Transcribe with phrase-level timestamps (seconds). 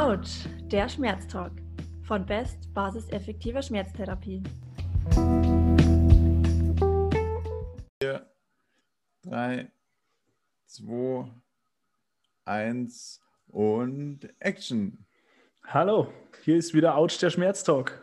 [0.00, 1.52] Autsch, der Schmerztalk
[2.04, 4.42] von Best Basis effektiver Schmerztherapie.
[8.00, 8.26] 4,
[9.24, 9.70] 3,
[10.64, 11.30] 2,
[12.46, 15.04] 1 und Action.
[15.66, 16.10] Hallo,
[16.44, 18.02] hier ist wieder Autsch, der Schmerztalk.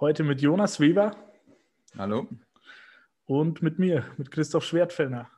[0.00, 1.16] Heute mit Jonas Weber.
[1.96, 2.28] Hallo.
[3.24, 5.30] Und mit mir, mit Christoph Schwertfellner.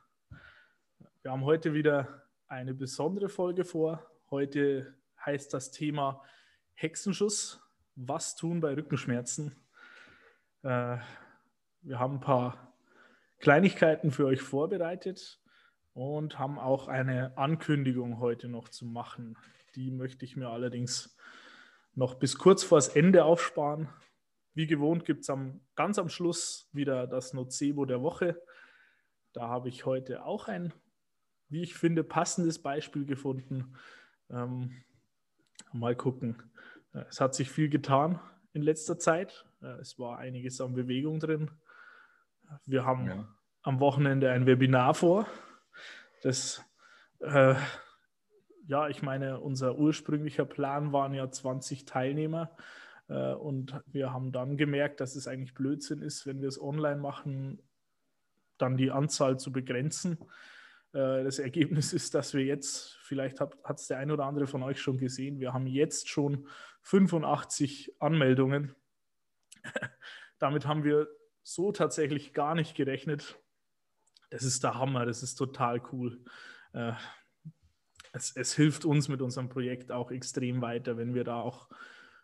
[1.21, 4.05] Wir haben heute wieder eine besondere Folge vor.
[4.29, 6.23] Heute heißt das Thema
[6.73, 7.61] Hexenschuss.
[7.95, 9.55] Was tun bei Rückenschmerzen?
[10.63, 10.97] Äh,
[11.81, 12.73] wir haben ein paar
[13.39, 15.41] Kleinigkeiten für euch vorbereitet
[15.93, 19.37] und haben auch eine Ankündigung heute noch zu machen.
[19.75, 21.17] Die möchte ich mir allerdings
[21.93, 23.89] noch bis kurz vors Ende aufsparen.
[24.53, 28.41] Wie gewohnt gibt es am, ganz am Schluss wieder das Nocebo der Woche.
[29.33, 30.73] Da habe ich heute auch ein
[31.51, 33.75] wie ich finde, passendes Beispiel gefunden.
[34.29, 34.83] Ähm,
[35.73, 36.41] mal gucken.
[36.93, 38.19] Äh, es hat sich viel getan
[38.53, 39.45] in letzter Zeit.
[39.61, 41.51] Äh, es war einiges an Bewegung drin.
[42.65, 43.27] Wir haben ja.
[43.63, 45.27] am Wochenende ein Webinar vor.
[46.21, 46.63] Das,
[47.19, 47.55] äh,
[48.67, 52.55] ja, ich meine, unser ursprünglicher Plan waren ja 20 Teilnehmer.
[53.07, 56.99] Äh, und wir haben dann gemerkt, dass es eigentlich Blödsinn ist, wenn wir es online
[56.99, 57.61] machen,
[58.57, 60.17] dann die Anzahl zu begrenzen.
[60.93, 64.63] Äh, das Ergebnis ist, dass wir jetzt, vielleicht hat es der ein oder andere von
[64.63, 66.47] euch schon gesehen, wir haben jetzt schon
[66.81, 68.75] 85 Anmeldungen.
[70.39, 71.07] Damit haben wir
[71.43, 73.39] so tatsächlich gar nicht gerechnet.
[74.29, 76.23] Das ist der Hammer, das ist total cool.
[76.73, 76.93] Äh,
[78.13, 81.69] es, es, hilft uns mit unserem Projekt auch extrem weiter, wenn wir da auch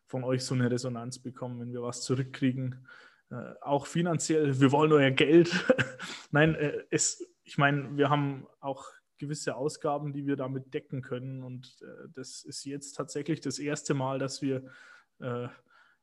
[0.05, 2.87] von euch so eine Resonanz bekommen, wenn wir was zurückkriegen.
[3.29, 5.65] Äh, auch finanziell, wir wollen euer Geld.
[6.31, 6.55] Nein,
[6.89, 11.43] es, ich meine, wir haben auch gewisse Ausgaben, die wir damit decken können.
[11.43, 14.63] Und äh, das ist jetzt tatsächlich das erste Mal, dass wir
[15.19, 15.47] äh,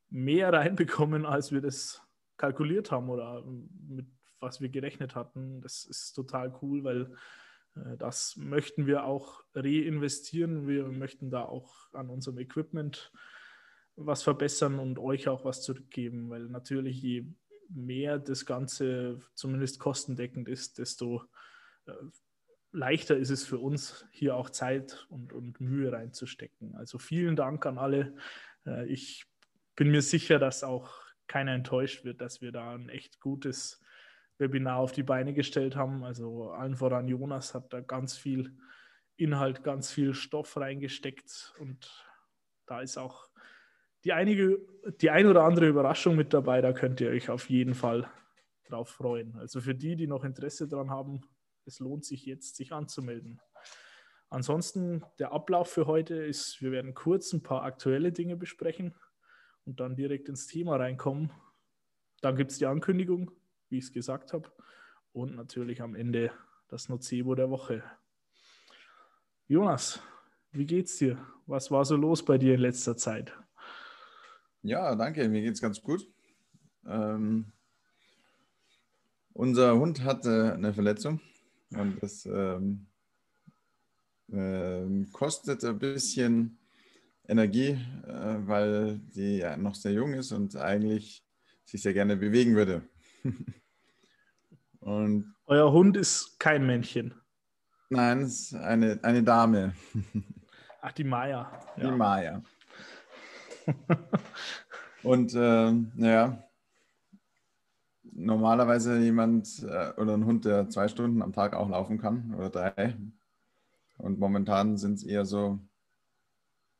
[0.09, 2.03] mehr reinbekommen, als wir das
[2.39, 4.07] kalkuliert haben oder mit
[4.41, 5.61] was wir gerechnet hatten.
[5.61, 7.13] Das ist total cool, weil
[7.77, 10.67] äh, das möchten wir auch reinvestieren.
[10.67, 13.13] Wir möchten da auch an unserem Equipment
[13.97, 17.27] was verbessern und euch auch was zurückgeben, weil natürlich je
[17.69, 21.23] mehr das Ganze zumindest kostendeckend ist, desto
[22.73, 26.75] leichter ist es für uns, hier auch Zeit und, und Mühe reinzustecken.
[26.75, 28.15] Also vielen Dank an alle.
[28.67, 29.27] Äh, ich
[29.77, 33.81] bin mir sicher, dass auch keiner enttäuscht wird, dass wir da ein echt gutes
[34.39, 36.05] Webinar auf die Beine gestellt haben.
[36.05, 38.57] Also allen voran Jonas hat da ganz viel
[39.17, 42.05] Inhalt, ganz viel Stoff reingesteckt und
[42.67, 43.29] da ist auch
[44.03, 44.59] die einige,
[45.01, 48.11] die ein oder andere Überraschung mit dabei, da könnt ihr euch auf jeden Fall
[48.65, 49.37] drauf freuen.
[49.37, 51.23] Also für die, die noch Interesse daran haben,
[51.67, 53.41] es lohnt sich jetzt, sich anzumelden.
[54.31, 58.95] Ansonsten der Ablauf für heute ist, wir werden kurz ein paar aktuelle Dinge besprechen
[59.65, 61.31] und dann direkt ins Thema reinkommen.
[62.21, 63.31] Dann gibt es die Ankündigung,
[63.69, 64.51] wie ich es gesagt habe,
[65.13, 66.33] und natürlich am Ende
[66.69, 67.85] das Nocebo der Woche.
[69.47, 70.03] Jonas,
[70.51, 71.25] wie geht's dir?
[71.47, 73.33] Was war so los bei dir in letzter Zeit?
[74.63, 76.09] Ja, danke, mir geht's ganz gut.
[76.87, 77.53] Ähm,
[79.33, 81.21] unser Hund hatte eine Verletzung
[81.77, 82.87] und das ähm,
[84.33, 86.59] äh, kostet ein bisschen
[87.27, 91.25] Energie, äh, weil die ja noch sehr jung ist und eigentlich
[91.65, 92.83] sich sehr gerne bewegen würde.
[94.81, 97.15] und Euer Hund ist kein Männchen.
[97.91, 99.75] Nein, es ist eine, eine Dame.
[100.81, 101.51] Ach, die Maya.
[101.77, 101.91] Die ja.
[101.91, 102.43] Maya.
[105.03, 106.43] Und äh, naja,
[108.15, 112.51] normalerweise jemand äh, oder ein Hund, der zwei Stunden am Tag auch laufen kann oder
[112.51, 112.97] drei.
[113.99, 115.59] Und momentan sind es eher so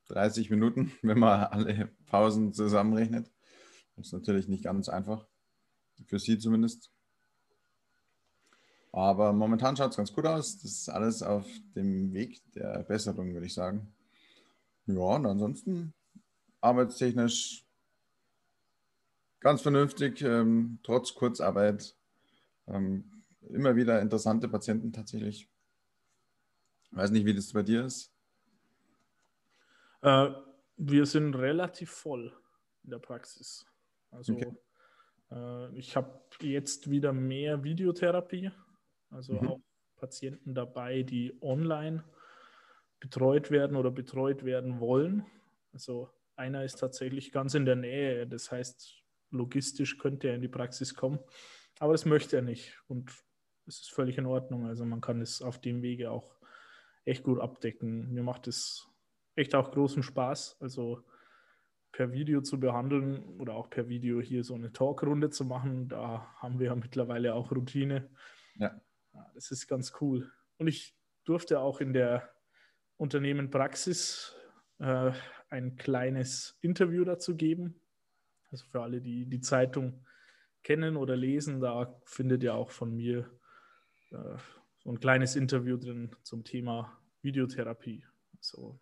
[0.09, 3.31] 30 Minuten, wenn man alle Pausen zusammenrechnet.
[3.97, 5.27] Das ist natürlich nicht ganz einfach,
[6.07, 6.91] für sie zumindest.
[8.93, 10.59] Aber momentan schaut es ganz gut aus.
[10.59, 13.93] Das ist alles auf dem Weg der Besserung, würde ich sagen.
[14.87, 15.95] Ja, und ansonsten
[16.61, 17.65] arbeitstechnisch
[19.45, 21.95] ganz vernünftig, ähm, trotz Kurzarbeit.
[22.67, 23.05] Ähm,
[23.51, 25.51] immer wieder interessante Patienten tatsächlich.
[26.91, 28.11] Ich weiß nicht, wie das bei dir ist.
[30.01, 30.31] Äh,
[30.79, 32.33] wir sind relativ voll
[32.85, 33.67] in der Praxis.
[34.11, 34.57] Also okay.
[35.31, 38.51] äh, ich habe jetzt wieder mehr Videotherapie,
[39.11, 39.49] also mhm.
[39.49, 39.61] auch
[39.97, 42.03] Patienten dabei, die online
[42.99, 45.27] betreut werden oder betreut werden wollen.
[45.75, 48.27] Also einer ist tatsächlich ganz in der Nähe.
[48.27, 49.04] Das heißt,
[49.35, 51.19] logistisch könnte er in die Praxis kommen.
[51.79, 52.81] Aber das möchte er nicht.
[52.87, 53.11] Und
[53.67, 54.67] es ist völlig in Ordnung.
[54.67, 56.37] Also man kann es auf dem Wege auch
[57.05, 58.13] echt gut abdecken.
[58.13, 58.89] Mir macht es
[59.35, 60.57] echt auch großen Spaß.
[60.61, 61.03] Also
[61.93, 65.89] per Video zu behandeln oder auch per Video hier so eine Talkrunde zu machen.
[65.89, 68.11] Da haben wir ja mittlerweile auch Routine.
[68.57, 68.81] Ja.
[69.13, 69.31] ja.
[69.35, 70.31] Das ist ganz cool.
[70.59, 72.29] Und ich durfte auch in der
[72.97, 74.35] Unternehmen Praxis
[74.79, 75.13] äh,
[75.51, 77.81] ein kleines Interview dazu geben.
[78.55, 80.05] Also für alle, die die Zeitung
[80.63, 83.29] kennen oder lesen, da findet ihr auch von mir
[84.11, 84.37] äh,
[84.79, 88.05] so ein kleines Interview drin zum Thema Videotherapie.
[88.39, 88.79] So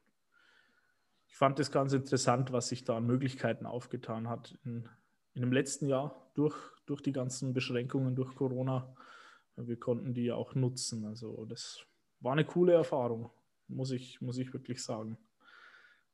[1.32, 4.86] ich fand es ganz interessant, was sich da an Möglichkeiten aufgetan hat in,
[5.32, 6.54] in dem letzten Jahr durch,
[6.84, 8.94] durch die ganzen Beschränkungen durch Corona.
[9.56, 11.06] Wir konnten die auch nutzen.
[11.06, 11.86] Also das
[12.20, 13.30] war eine coole Erfahrung,
[13.66, 15.16] muss ich, muss ich wirklich sagen.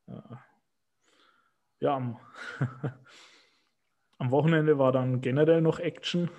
[0.06, 0.36] Äh,
[1.80, 2.20] ja,
[4.18, 6.30] am, Wochenende war dann generell noch Action.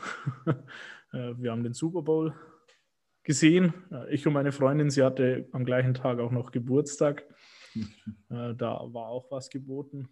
[1.11, 2.35] Äh, wir haben den Super Bowl
[3.23, 3.73] gesehen.
[3.91, 7.25] Äh, ich und meine Freundin, sie hatte am gleichen Tag auch noch Geburtstag.
[8.29, 10.09] Äh, da war auch was geboten.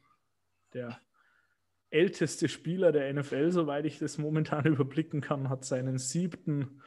[0.73, 0.99] Der
[1.91, 6.81] älteste Spieler der NFL, soweit ich das momentan überblicken kann, hat seinen siebten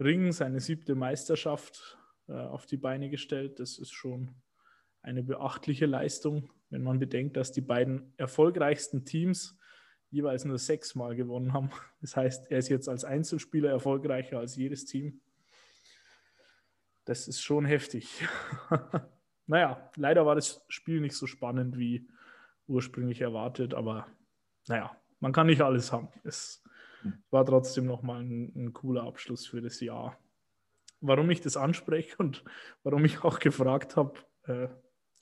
[0.00, 3.60] Ring, seine siebte Meisterschaft auf die Beine gestellt.
[3.60, 4.34] Das ist schon
[5.02, 9.58] eine beachtliche Leistung, wenn man bedenkt, dass die beiden erfolgreichsten Teams
[10.12, 11.70] jeweils nur sechsmal gewonnen haben.
[12.00, 15.20] Das heißt, er ist jetzt als Einzelspieler erfolgreicher als jedes Team.
[17.04, 18.22] Das ist schon heftig.
[19.46, 22.08] naja, leider war das Spiel nicht so spannend wie
[22.68, 24.06] ursprünglich erwartet, aber
[24.68, 26.08] naja, man kann nicht alles haben.
[26.22, 26.62] Es
[27.30, 30.18] war trotzdem nochmal ein, ein cooler Abschluss für das Jahr.
[31.00, 32.44] Warum ich das anspreche und
[32.84, 34.14] warum ich auch gefragt habe,
[34.44, 34.68] äh,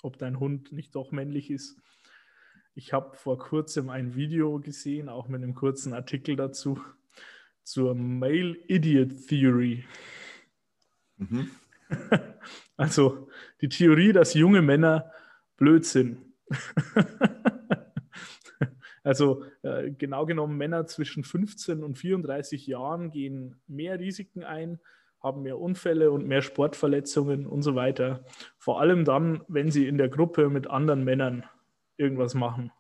[0.03, 1.81] ob dein Hund nicht doch männlich ist.
[2.75, 6.81] Ich habe vor kurzem ein Video gesehen, auch mit einem kurzen Artikel dazu,
[7.65, 9.85] zur Male Idiot Theory.
[11.17, 11.51] Mhm.
[12.77, 13.29] Also
[13.61, 15.13] die Theorie, dass junge Männer
[15.59, 16.17] blöd sind.
[19.03, 24.81] also äh, genau genommen, Männer zwischen 15 und 34 Jahren gehen mehr Risiken ein,
[25.23, 28.25] haben mehr Unfälle und mehr Sportverletzungen und so weiter.
[28.57, 31.45] Vor allem dann, wenn sie in der Gruppe mit anderen Männern
[32.01, 32.73] irgendwas machen.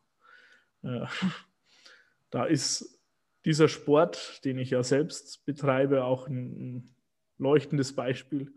[0.82, 1.06] Äh,
[2.30, 3.00] da ist
[3.44, 6.94] dieser Sport, den ich ja selbst betreibe, auch ein, ein
[7.38, 8.52] leuchtendes Beispiel.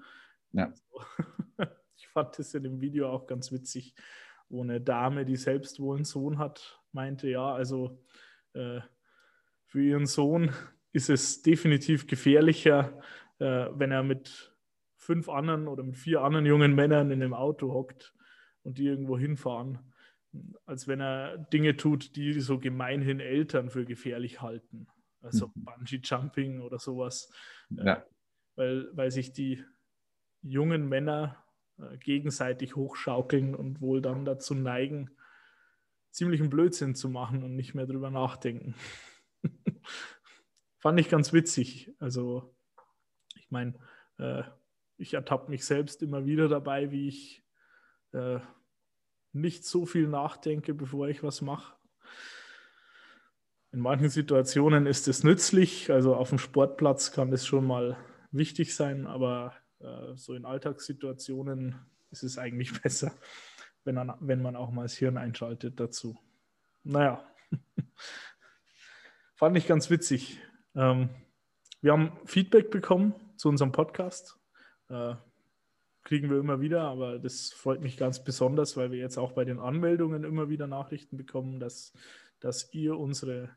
[0.51, 0.73] Ja.
[1.95, 3.95] Ich fand das in dem Video auch ganz witzig,
[4.49, 8.03] wo eine Dame, die selbst wohl einen Sohn hat, meinte, ja, also
[8.53, 8.81] äh,
[9.65, 10.51] für ihren Sohn
[10.91, 12.99] ist es definitiv gefährlicher,
[13.39, 14.53] äh, wenn er mit
[14.95, 18.13] fünf anderen oder mit vier anderen jungen Männern in einem Auto hockt
[18.63, 19.79] und die irgendwo hinfahren,
[20.65, 24.87] als wenn er Dinge tut, die so gemeinhin Eltern für gefährlich halten.
[25.21, 25.65] Also mhm.
[25.65, 27.31] Bungee Jumping oder sowas.
[27.77, 28.05] Äh, ja.
[28.55, 29.63] weil, weil sich die
[30.41, 31.43] jungen Männer
[31.77, 35.09] äh, gegenseitig hochschaukeln und wohl dann dazu neigen,
[36.11, 38.75] ziemlichen Blödsinn zu machen und nicht mehr drüber nachdenken.
[40.79, 41.91] Fand ich ganz witzig.
[41.99, 42.55] Also,
[43.35, 43.73] ich meine,
[44.17, 44.43] äh,
[44.97, 47.43] ich ertappe mich selbst immer wieder dabei, wie ich
[48.11, 48.39] äh,
[49.33, 51.75] nicht so viel nachdenke, bevor ich was mache.
[53.71, 57.97] In manchen Situationen ist es nützlich, also auf dem Sportplatz kann das schon mal
[58.31, 61.75] wichtig sein, aber äh, so in Alltagssituationen
[62.11, 63.11] ist es eigentlich besser,
[63.83, 66.17] wenn man, wenn man auch mal das Hirn einschaltet dazu.
[66.83, 67.27] Naja,
[69.35, 70.39] fand ich ganz witzig.
[70.75, 71.09] Ähm,
[71.81, 74.37] wir haben Feedback bekommen zu unserem Podcast.
[74.89, 75.15] Äh,
[76.03, 79.45] kriegen wir immer wieder, aber das freut mich ganz besonders, weil wir jetzt auch bei
[79.45, 81.93] den Anmeldungen immer wieder Nachrichten bekommen, dass,
[82.39, 83.49] dass ihr unsere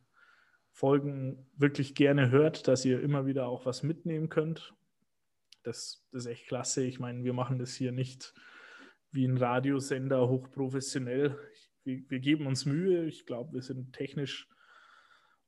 [0.70, 4.74] Folgen wirklich gerne hört, dass ihr immer wieder auch was mitnehmen könnt
[5.66, 6.84] das, das ist echt klasse.
[6.84, 8.34] Ich meine, wir machen das hier nicht
[9.10, 11.38] wie ein Radiosender hochprofessionell.
[11.84, 13.04] Wir, wir geben uns Mühe.
[13.06, 14.48] Ich glaube, wir sind technisch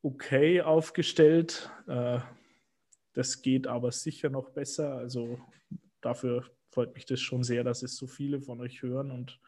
[0.02, 1.71] okay aufgestellt.
[1.87, 2.21] Äh,
[3.12, 4.95] das geht aber sicher noch besser.
[4.95, 5.38] Also
[6.00, 6.45] dafür
[6.79, 9.41] freut mich das schon sehr, dass es so viele von euch hören und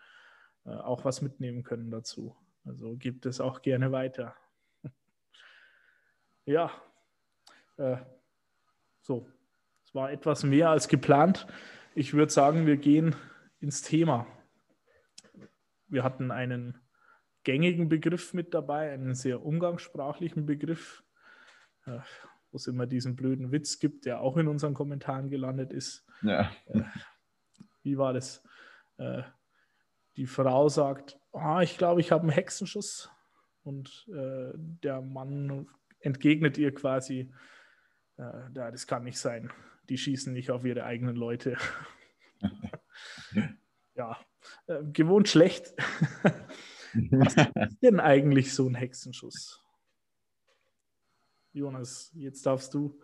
[0.67, 2.35] äh, auch was mitnehmen können dazu.
[2.65, 4.35] Also gibt es auch gerne weiter.
[6.45, 6.73] ja,
[7.77, 7.99] äh,
[9.01, 9.29] so,
[9.85, 11.47] es war etwas mehr als geplant.
[11.95, 13.15] Ich würde sagen, wir gehen
[13.61, 14.27] ins Thema.
[15.87, 16.81] Wir hatten einen
[17.45, 21.05] gängigen Begriff mit dabei, einen sehr umgangssprachlichen Begriff,
[21.87, 22.01] äh,
[22.51, 26.05] wo es immer diesen blöden Witz gibt, der auch in unseren Kommentaren gelandet ist.
[26.23, 26.51] Ja.
[27.81, 28.43] Äh, wie war das?
[28.99, 29.23] Äh,
[30.17, 33.11] die Frau sagt, oh, ich glaube, ich habe einen Hexenschuss.
[33.63, 35.69] Und der Mann
[36.01, 37.31] entgegnet ihr quasi,
[38.17, 39.53] das kann nicht sein
[39.91, 41.57] die schießen nicht auf ihre eigenen Leute.
[43.95, 44.17] ja,
[44.67, 45.75] äh, gewohnt schlecht.
[47.11, 49.63] Was ist denn eigentlich so ein Hexenschuss?
[51.53, 53.01] Jonas, jetzt darfst du.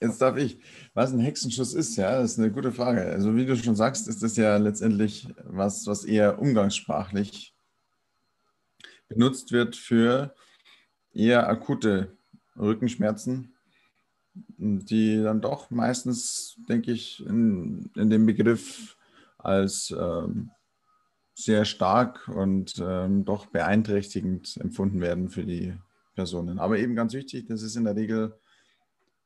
[0.00, 0.58] Jetzt darf ich.
[0.92, 3.02] Was ein Hexenschuss ist, ja, das ist eine gute Frage.
[3.02, 7.54] Also wie du schon sagst, ist das ja letztendlich was, was eher umgangssprachlich
[9.08, 10.34] benutzt wird für
[11.12, 12.16] eher akute
[12.58, 13.54] Rückenschmerzen,
[14.34, 18.98] die dann doch meistens, denke ich, in, in dem Begriff
[19.38, 20.50] als ähm,
[21.34, 25.74] sehr stark und ähm, doch beeinträchtigend empfunden werden für die
[26.14, 26.58] Personen.
[26.58, 28.38] Aber eben ganz wichtig, das ist in der Regel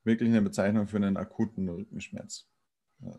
[0.04, 2.48] wirklich eine Bezeichnung für einen akuten Rückenschmerz.
[3.02, 3.16] Äh,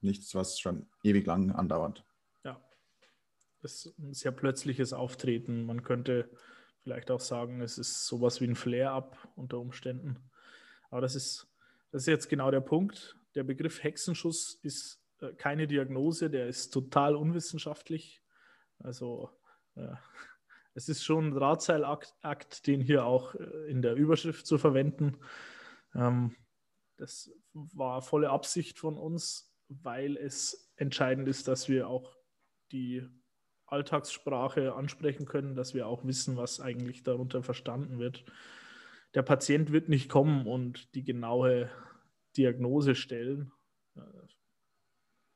[0.00, 2.04] nichts, was schon ewig lang andauert.
[2.44, 2.60] Ja,
[3.62, 5.64] das ist ein sehr plötzliches Auftreten.
[5.64, 6.30] Man könnte
[6.82, 10.18] vielleicht auch sagen, es ist sowas wie ein Flare-up unter Umständen.
[10.90, 11.48] Aber das ist,
[11.90, 13.16] das ist jetzt genau der Punkt.
[13.34, 18.22] Der Begriff Hexenschuss ist äh, keine Diagnose, der ist total unwissenschaftlich.
[18.78, 19.30] Also
[19.74, 19.94] äh,
[20.74, 25.16] es ist schon ein Drahtseilakt, den hier auch äh, in der Überschrift zu verwenden.
[25.94, 26.34] Ähm,
[26.96, 32.16] das war volle Absicht von uns, weil es entscheidend ist, dass wir auch
[32.72, 33.06] die
[33.66, 38.24] Alltagssprache ansprechen können, dass wir auch wissen, was eigentlich darunter verstanden wird.
[39.14, 41.70] Der Patient wird nicht kommen und die genaue
[42.36, 43.52] Diagnose stellen,
[43.96, 44.00] äh,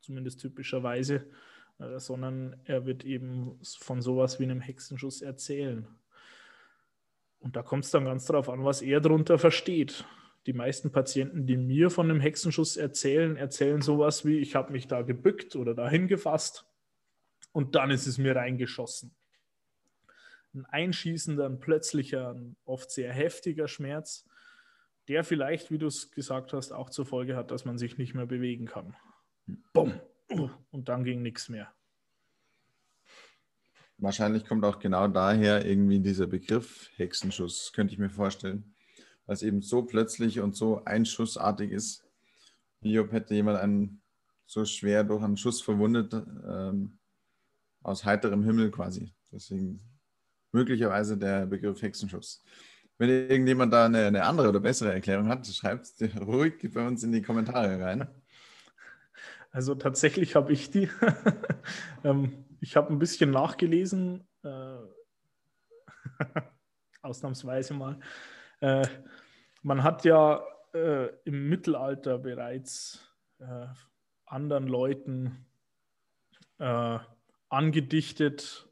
[0.00, 1.30] zumindest typischerweise,
[1.78, 5.86] äh, sondern er wird eben von sowas wie einem Hexenschuss erzählen.
[7.38, 10.04] Und da kommt es dann ganz darauf an, was er darunter versteht.
[10.46, 14.86] Die meisten Patienten, die mir von einem Hexenschuss erzählen, erzählen sowas wie, ich habe mich
[14.86, 16.66] da gebückt oder dahin gefasst
[17.52, 19.14] und dann ist es mir reingeschossen.
[20.54, 24.26] Ein einschießender, ein plötzlicher, ein oft sehr heftiger Schmerz,
[25.08, 28.14] der vielleicht, wie du es gesagt hast, auch zur Folge hat, dass man sich nicht
[28.14, 28.96] mehr bewegen kann.
[29.72, 30.00] Bumm.
[30.70, 31.72] Und dann ging nichts mehr.
[33.96, 38.74] Wahrscheinlich kommt auch genau daher irgendwie dieser Begriff Hexenschuss, könnte ich mir vorstellen.
[39.28, 42.02] Weil es eben so plötzlich und so einschussartig ist.
[42.80, 44.00] Wie ob hätte jemand einen
[44.46, 46.98] so schwer durch einen Schuss verwundet, ähm,
[47.82, 49.12] aus heiterem Himmel quasi.
[49.30, 49.80] Deswegen
[50.52, 52.42] möglicherweise der Begriff Hexenschuss.
[52.96, 57.02] Wenn irgendjemand da eine, eine andere oder bessere Erklärung hat, schreibt es ruhig bei uns
[57.02, 58.08] in die Kommentare rein.
[59.50, 60.88] Also tatsächlich habe ich die.
[62.04, 64.78] Ähm, ich habe ein bisschen nachgelesen, äh,
[67.02, 67.98] ausnahmsweise mal.
[68.60, 68.86] Äh,
[69.62, 70.42] man hat ja
[70.74, 73.66] äh, im Mittelalter bereits äh,
[74.26, 75.46] anderen Leuten
[76.58, 76.98] äh,
[77.48, 78.68] angedichtet,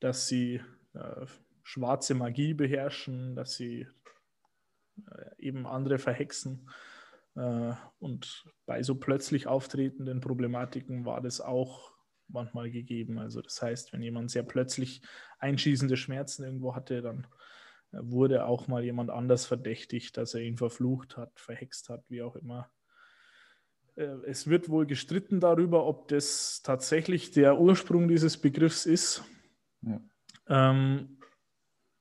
[0.00, 0.62] dass sie
[0.94, 1.26] äh,
[1.62, 3.86] schwarze Magie beherrschen, dass sie
[5.38, 6.68] eben andere verhexen.
[7.34, 11.92] Und bei so plötzlich auftretenden Problematiken war das auch
[12.28, 13.18] manchmal gegeben.
[13.18, 15.00] Also das heißt, wenn jemand sehr plötzlich
[15.38, 17.26] einschießende Schmerzen irgendwo hatte, dann
[17.92, 22.36] wurde auch mal jemand anders verdächtigt, dass er ihn verflucht hat, verhext hat, wie auch
[22.36, 22.70] immer.
[23.96, 29.24] Äh, es wird wohl gestritten darüber, ob das tatsächlich der Ursprung dieses Begriffs ist.
[29.82, 30.00] Ja.
[30.48, 31.18] Ähm,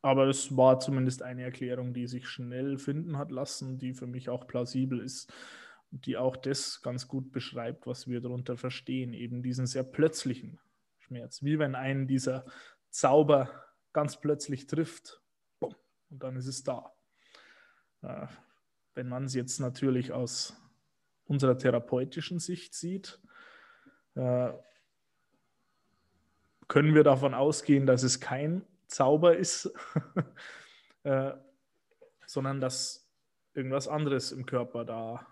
[0.02, 4.30] aber es war zumindest eine Erklärung, die sich schnell finden hat lassen, die für mich
[4.30, 5.34] auch plausibel ist
[5.92, 10.58] und die auch das ganz gut beschreibt, was wir darunter verstehen, eben diesen sehr plötzlichen
[11.00, 12.46] Schmerz, wie wenn einen dieser
[12.90, 13.50] Zauber
[13.92, 15.22] ganz plötzlich trifft
[16.10, 16.92] und dann ist es da.
[18.02, 18.28] Äh,
[18.96, 20.56] wenn man es jetzt natürlich aus
[21.26, 23.20] unserer therapeutischen Sicht sieht,
[24.16, 24.52] äh,
[26.68, 29.72] können wir davon ausgehen, dass es kein Zauber ist,
[31.04, 31.32] äh,
[32.26, 33.10] sondern dass
[33.54, 35.28] irgendwas anderes im Körper da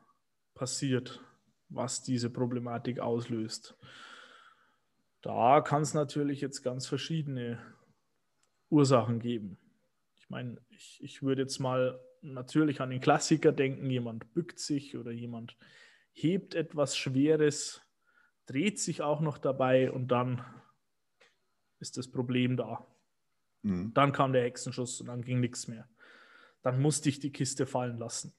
[0.55, 1.23] passiert,
[1.69, 3.77] was diese Problematik auslöst.
[5.21, 7.59] Da kann es natürlich jetzt ganz verschiedene
[8.69, 9.57] Ursachen geben.
[10.27, 14.97] Ich meine, ich, ich würde jetzt mal natürlich an den Klassiker denken, jemand bückt sich
[14.97, 15.55] oder jemand
[16.11, 17.81] hebt etwas Schweres,
[18.45, 20.43] dreht sich auch noch dabei und dann
[21.79, 22.85] ist das Problem da.
[23.61, 23.93] Mhm.
[23.93, 25.87] Dann kam der Hexenschuss und dann ging nichts mehr.
[26.61, 28.33] Dann musste ich die Kiste fallen lassen.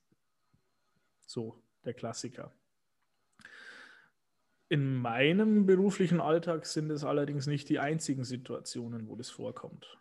[1.27, 2.53] So, der Klassiker.
[4.69, 9.99] In meinem beruflichen Alltag sind es allerdings nicht die einzigen Situationen, wo das vorkommt.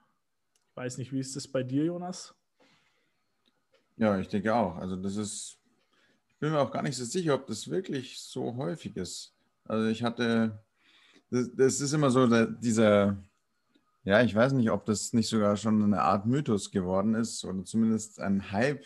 [0.77, 2.35] Ich weiß nicht, wie ist das bei dir, Jonas?
[3.95, 4.77] Ja, ich denke auch.
[4.77, 5.57] Also das ist
[6.39, 9.33] bin mir auch gar nicht so sicher, ob das wirklich so häufig ist.
[9.65, 10.63] Also ich hatte,
[11.31, 13.17] das, das ist immer so dieser,
[14.03, 17.65] ja, ich weiß nicht, ob das nicht sogar schon eine Art Mythos geworden ist oder
[17.65, 18.85] zumindest ein Hype,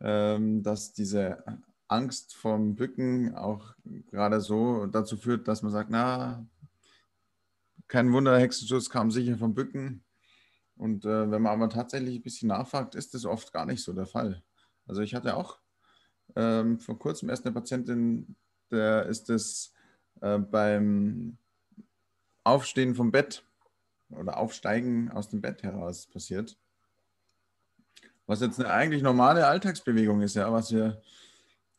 [0.00, 1.42] ähm, dass diese
[1.88, 3.74] Angst vom Bücken auch
[4.10, 6.46] gerade so dazu führt, dass man sagt, na,
[7.88, 10.03] kein Wunder, Hexenschuss kam sicher vom Bücken.
[10.76, 13.92] Und äh, wenn man aber tatsächlich ein bisschen nachfragt, ist das oft gar nicht so
[13.92, 14.42] der Fall.
[14.86, 15.58] Also ich hatte auch
[16.36, 18.36] ähm, vor kurzem erst eine Patientin,
[18.70, 19.72] der ist es
[20.20, 21.38] äh, beim
[22.42, 23.44] Aufstehen vom Bett
[24.10, 26.58] oder Aufsteigen aus dem Bett heraus passiert.
[28.26, 31.02] Was jetzt eine eigentlich normale Alltagsbewegung ist, ja, was wir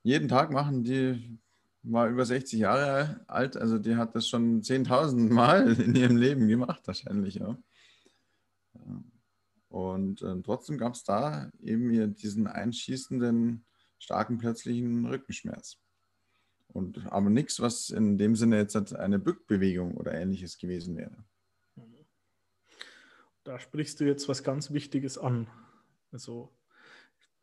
[0.04, 1.40] jeden Tag machen, die
[1.82, 6.48] war über 60 Jahre alt, also die hat das schon 10.000 Mal in ihrem Leben
[6.48, 7.58] gemacht, wahrscheinlich, ja.
[9.76, 13.66] Und äh, trotzdem gab es da eben diesen einschießenden,
[14.00, 15.80] starken plötzlichen Rückenschmerz.
[16.70, 21.26] Und aber nichts, was in dem Sinne jetzt eine Bückbewegung oder ähnliches gewesen wäre.
[23.44, 25.50] Da sprichst du jetzt was ganz Wichtiges an.
[26.14, 26.54] Also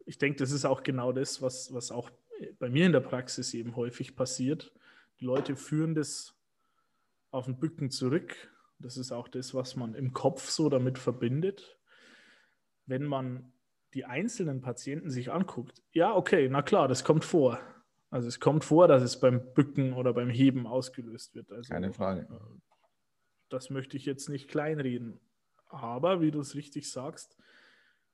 [0.06, 2.10] ich denke, das ist auch genau das, was, was auch
[2.58, 4.72] bei mir in der Praxis eben häufig passiert.
[5.20, 6.34] Die Leute führen das
[7.30, 8.34] auf den Bücken zurück.
[8.78, 11.76] Das ist auch das, was man im Kopf so damit verbindet.
[12.92, 13.50] Wenn man
[13.94, 17.58] die einzelnen Patienten sich anguckt, ja, okay, na klar, das kommt vor.
[18.10, 21.50] Also es kommt vor, dass es beim Bücken oder beim Heben ausgelöst wird.
[21.50, 22.28] Also, Keine Frage.
[22.30, 22.60] Äh,
[23.48, 25.20] das möchte ich jetzt nicht kleinreden.
[25.68, 27.38] Aber wie du es richtig sagst,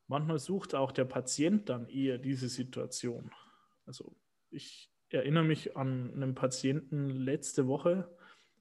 [0.06, 3.32] manchmal sucht auch der Patient dann eher diese Situation.
[3.84, 4.14] Also
[4.50, 8.08] ich erinnere mich an einen Patienten letzte Woche,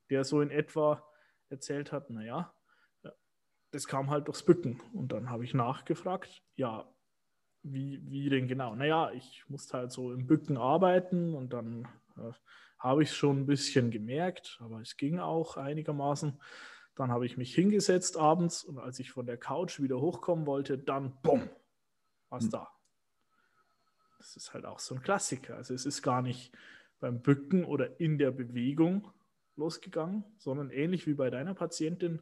[0.10, 1.08] der so in etwa
[1.50, 2.52] erzählt hat, naja,
[3.72, 4.82] das kam halt durchs Bücken.
[4.94, 6.90] Und dann habe ich nachgefragt, ja,
[7.64, 8.76] wie, wie denn genau?
[8.76, 12.32] Naja, ich musste halt so im Bücken arbeiten und dann äh,
[12.80, 16.40] habe ich es schon ein bisschen gemerkt, aber es ging auch einigermaßen.
[16.96, 20.78] Dann habe ich mich hingesetzt abends und als ich von der Couch wieder hochkommen wollte,
[20.78, 21.50] dann bumm,
[22.30, 22.52] was hm.
[22.52, 22.68] da.
[24.18, 25.56] Das ist halt auch so ein Klassiker.
[25.56, 26.56] Also es ist gar nicht
[27.00, 29.12] beim Bücken oder in der Bewegung
[29.56, 32.22] losgegangen, sondern ähnlich wie bei deiner Patientin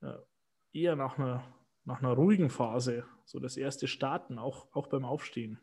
[0.00, 0.14] äh,
[0.74, 1.44] eher nach einer,
[1.84, 5.58] nach einer ruhigen Phase, so das erste Starten, auch, auch beim Aufstehen.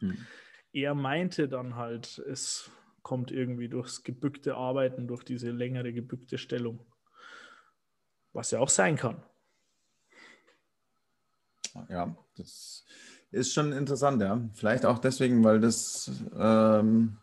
[0.00, 0.26] Hm.
[0.72, 2.70] Er meinte dann halt, es
[3.02, 6.86] kommt irgendwie durchs gebückte Arbeiten, durch diese längere gebückte Stellung.
[8.32, 9.22] Was ja auch sein kann.
[11.88, 12.86] Ja, das
[13.30, 14.40] ist schon interessant, ja.
[14.54, 17.18] Vielleicht auch deswegen, weil das ähm,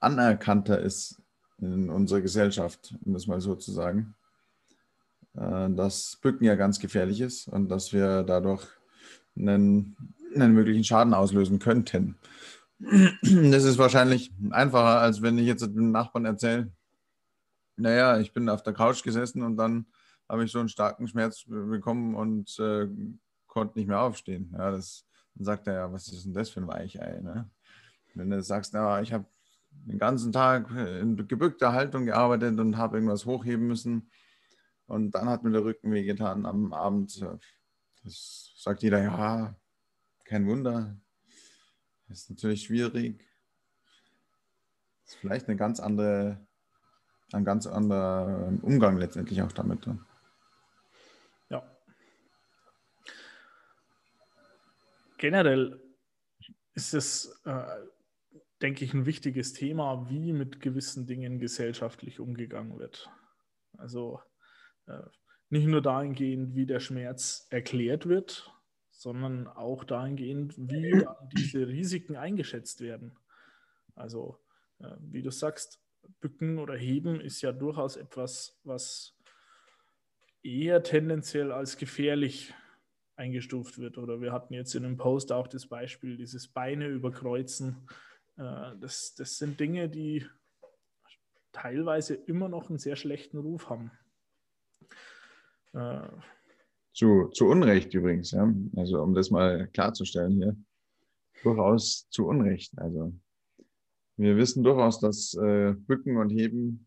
[0.00, 1.22] anerkannter ist
[1.58, 4.14] in unserer Gesellschaft, um das mal so zu sagen.
[5.36, 8.66] Äh, dass Bücken ja ganz gefährlich ist und dass wir dadurch
[9.36, 9.96] einen,
[10.34, 12.16] einen möglichen Schaden auslösen könnten.
[13.22, 16.72] Das ist wahrscheinlich einfacher, als wenn ich jetzt dem Nachbarn erzähle,
[17.76, 19.86] naja, ich bin auf der Couch gesessen und dann
[20.28, 22.88] habe ich so einen starken Schmerz bekommen und äh,
[23.46, 24.54] konnte nicht mehr aufstehen.
[24.56, 27.20] Ja, das, dann sagt er ja, was ist denn das für ein Weichei?
[27.22, 27.48] Ne?
[28.14, 29.24] Wenn du sagst, na, ich habe
[29.70, 34.10] den ganzen Tag in gebückter Haltung gearbeitet und habe irgendwas hochheben müssen
[34.86, 37.24] und dann hat mir der Rücken wehgetan am Abend.
[38.02, 39.56] Das sagt jeder, ja,
[40.24, 40.96] kein Wunder.
[42.08, 43.24] Ist natürlich schwierig.
[45.06, 46.46] Ist vielleicht eine ganz andere,
[47.32, 49.86] ein ganz anderer Umgang letztendlich auch damit.
[49.86, 49.98] Ne?
[55.24, 55.80] generell
[56.74, 57.64] ist es, äh,
[58.60, 63.08] denke ich, ein wichtiges Thema, wie mit gewissen Dingen gesellschaftlich umgegangen wird.
[63.78, 64.20] Also
[65.50, 68.52] nicht nur dahingehend, wie der Schmerz erklärt wird,
[68.90, 71.04] sondern auch dahingehend, wie
[71.36, 73.16] diese Risiken eingeschätzt werden.
[73.94, 74.40] Also,
[74.80, 75.80] äh, wie du sagst,
[76.20, 79.16] Bücken oder Heben ist ja durchaus etwas, was
[80.42, 82.52] eher tendenziell als gefährlich
[83.16, 83.98] eingestuft wird.
[83.98, 87.88] Oder wir hatten jetzt in einem Post auch das Beispiel, dieses Beine überkreuzen.
[88.36, 90.26] Äh, das, das sind Dinge, die
[91.52, 93.92] teilweise immer noch einen sehr schlechten Ruf haben.
[95.72, 96.08] Äh,
[96.92, 98.52] zu, zu Unrecht übrigens, ja.
[98.76, 100.56] Also um das mal klarzustellen hier.
[101.42, 102.72] Durchaus zu Unrecht.
[102.78, 103.12] Also
[104.16, 106.86] wir wissen durchaus, dass äh, Bücken und Heben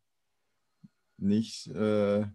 [1.18, 2.26] nicht äh,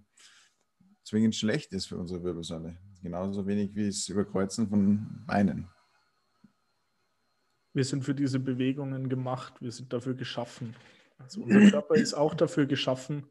[1.04, 2.76] zwingend schlecht ist für unsere Wirbelsäule.
[3.02, 5.68] Genauso wenig wie das Überkreuzen von Beinen.
[7.72, 10.76] Wir sind für diese Bewegungen gemacht, wir sind dafür geschaffen.
[11.18, 13.26] Also unser Körper ist auch dafür geschaffen,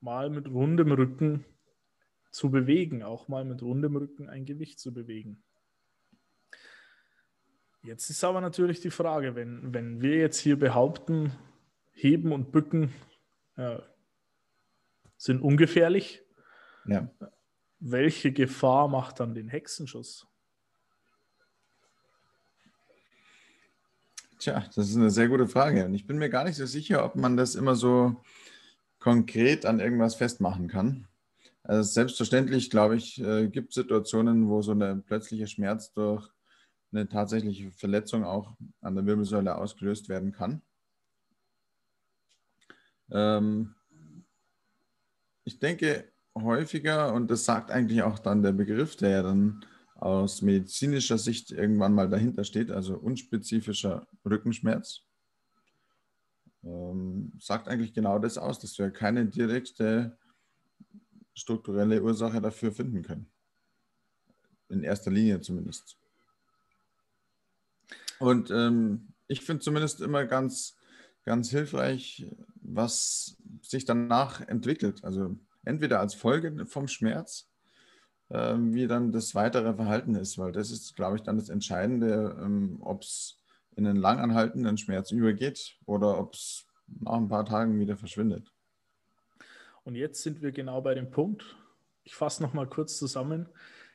[0.00, 1.44] mal mit rundem Rücken
[2.30, 5.42] zu bewegen, auch mal mit rundem Rücken ein Gewicht zu bewegen.
[7.82, 11.32] Jetzt ist aber natürlich die Frage, wenn, wenn wir jetzt hier behaupten,
[11.92, 12.92] Heben und Bücken
[13.56, 13.78] äh,
[15.16, 16.22] sind ungefährlich,
[16.86, 17.10] ja
[17.80, 20.26] welche Gefahr macht dann den Hexenschuss?
[24.38, 25.84] Tja, das ist eine sehr gute Frage.
[25.84, 28.16] Und ich bin mir gar nicht so sicher, ob man das immer so
[29.00, 31.08] konkret an irgendwas festmachen kann.
[31.64, 36.28] Also selbstverständlich, glaube ich, äh, gibt es Situationen, wo so ein plötzlicher Schmerz durch
[36.92, 40.62] eine tatsächliche Verletzung auch an der Wirbelsäule ausgelöst werden kann.
[43.10, 43.74] Ähm,
[45.44, 49.64] ich denke häufiger, und das sagt eigentlich auch dann der Begriff, der ja dann
[49.96, 55.02] aus medizinischer Sicht irgendwann mal dahinter steht, also unspezifischer Rückenschmerz,
[56.64, 60.16] ähm, sagt eigentlich genau das aus, dass wir keine direkte
[61.34, 63.30] strukturelle Ursache dafür finden können.
[64.68, 65.96] In erster Linie zumindest.
[68.18, 70.76] Und ähm, ich finde zumindest immer ganz,
[71.24, 75.02] ganz hilfreich, was sich danach entwickelt.
[75.04, 77.48] Also entweder als Folge vom Schmerz,
[78.28, 82.38] äh, wie dann das weitere Verhalten ist, weil das ist, glaube ich, dann das Entscheidende,
[82.40, 83.39] ähm, ob es
[83.80, 88.52] in einen langanhaltenden Schmerz übergeht oder ob es nach ein paar Tagen wieder verschwindet.
[89.84, 91.56] Und jetzt sind wir genau bei dem Punkt.
[92.04, 93.48] Ich fasse noch mal kurz zusammen.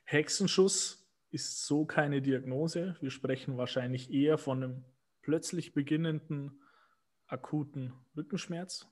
[0.03, 2.95] Hexenschuss ist so keine Diagnose.
[2.99, 4.85] Wir sprechen wahrscheinlich eher von einem
[5.21, 6.59] plötzlich beginnenden
[7.27, 8.87] akuten Rückenschmerz,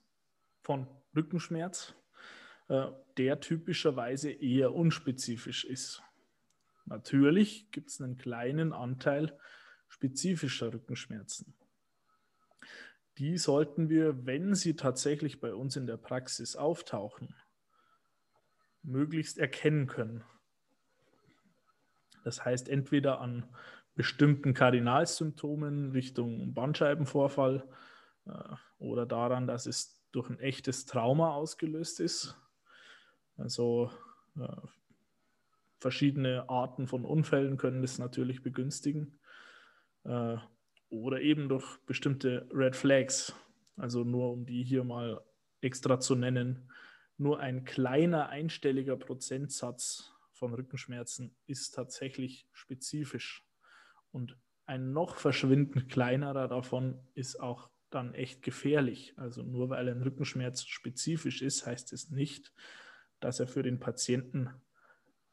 [0.62, 1.94] von Rückenschmerz,
[2.68, 6.02] äh, der typischerweise eher unspezifisch ist.
[6.86, 9.36] Natürlich gibt es einen kleinen Anteil
[9.94, 11.54] spezifischer Rückenschmerzen.
[13.18, 17.32] Die sollten wir, wenn sie tatsächlich bei uns in der Praxis auftauchen,
[18.82, 20.24] möglichst erkennen können.
[22.24, 23.48] Das heißt, entweder an
[23.94, 27.64] bestimmten Kardinalsymptomen Richtung Bandscheibenvorfall
[28.26, 28.32] äh,
[28.78, 32.36] oder daran, dass es durch ein echtes Trauma ausgelöst ist.
[33.36, 33.92] Also
[34.36, 34.66] äh,
[35.78, 39.20] verschiedene Arten von Unfällen können das natürlich begünstigen.
[40.04, 40.36] Äh,
[40.90, 43.34] oder eben durch bestimmte Red Flags.
[43.76, 45.20] Also nur um die hier mal
[45.60, 46.70] extra zu nennen.
[47.16, 53.44] Nur ein kleiner einstelliger Prozentsatz von Rückenschmerzen ist tatsächlich spezifisch.
[54.12, 54.36] Und
[54.66, 59.14] ein noch verschwindend kleinerer davon ist auch dann echt gefährlich.
[59.16, 62.52] Also nur weil ein Rückenschmerz spezifisch ist, heißt es nicht,
[63.20, 64.50] dass er für den Patienten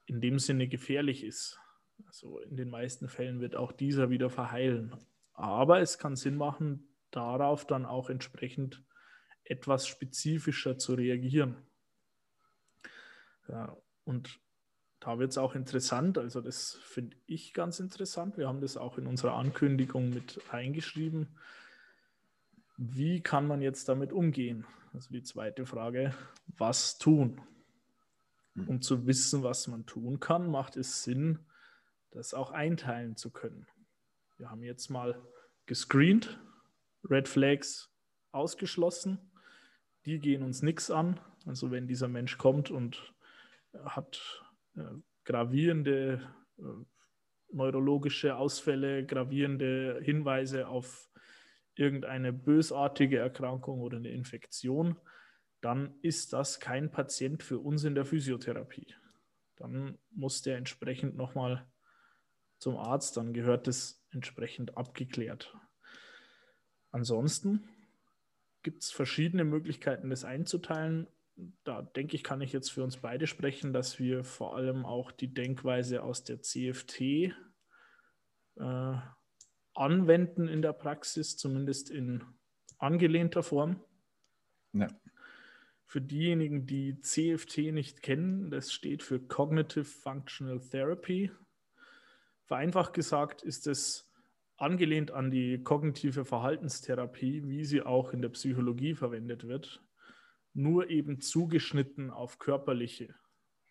[0.05, 1.59] in dem Sinne gefährlich ist.
[2.07, 4.95] Also in den meisten Fällen wird auch dieser wieder verheilen.
[5.33, 8.83] Aber es kann Sinn machen, darauf dann auch entsprechend
[9.43, 11.55] etwas spezifischer zu reagieren.
[13.47, 14.39] Ja, und
[14.99, 18.37] da wird es auch interessant, also das finde ich ganz interessant.
[18.37, 21.27] Wir haben das auch in unserer Ankündigung mit reingeschrieben.
[22.77, 24.65] Wie kann man jetzt damit umgehen?
[24.93, 26.13] Also die zweite Frage,
[26.57, 27.41] was tun?
[28.55, 28.67] Hm.
[28.67, 31.39] Um zu wissen, was man tun kann, macht es Sinn,
[32.11, 33.65] das auch einteilen zu können.
[34.37, 35.21] Wir haben jetzt mal
[35.65, 36.39] gescreent,
[37.09, 37.89] Red Flags
[38.31, 39.31] ausgeschlossen.
[40.05, 41.19] Die gehen uns nichts an.
[41.45, 43.13] Also wenn dieser Mensch kommt und
[43.85, 44.43] hat
[44.75, 44.83] äh,
[45.23, 46.21] gravierende
[46.57, 46.63] äh,
[47.51, 51.09] neurologische Ausfälle, gravierende Hinweise auf
[51.75, 54.97] irgendeine bösartige Erkrankung oder eine Infektion,
[55.61, 58.95] dann ist das kein Patient für uns in der Physiotherapie.
[59.57, 61.67] Dann muss der entsprechend nochmal
[62.61, 65.57] zum Arzt, dann gehört es entsprechend abgeklärt.
[66.91, 67.67] Ansonsten
[68.61, 71.07] gibt es verschiedene Möglichkeiten, das einzuteilen.
[71.63, 75.11] Da denke ich, kann ich jetzt für uns beide sprechen, dass wir vor allem auch
[75.11, 78.95] die Denkweise aus der CFT äh,
[79.73, 82.23] anwenden in der Praxis, zumindest in
[82.77, 83.83] angelehnter Form.
[84.73, 84.87] Ja.
[85.87, 91.31] Für diejenigen, die CFT nicht kennen, das steht für Cognitive Functional Therapy.
[92.51, 94.11] Vereinfacht gesagt ist es
[94.57, 99.81] angelehnt an die kognitive Verhaltenstherapie, wie sie auch in der Psychologie verwendet wird,
[100.51, 103.15] nur eben zugeschnitten auf körperliche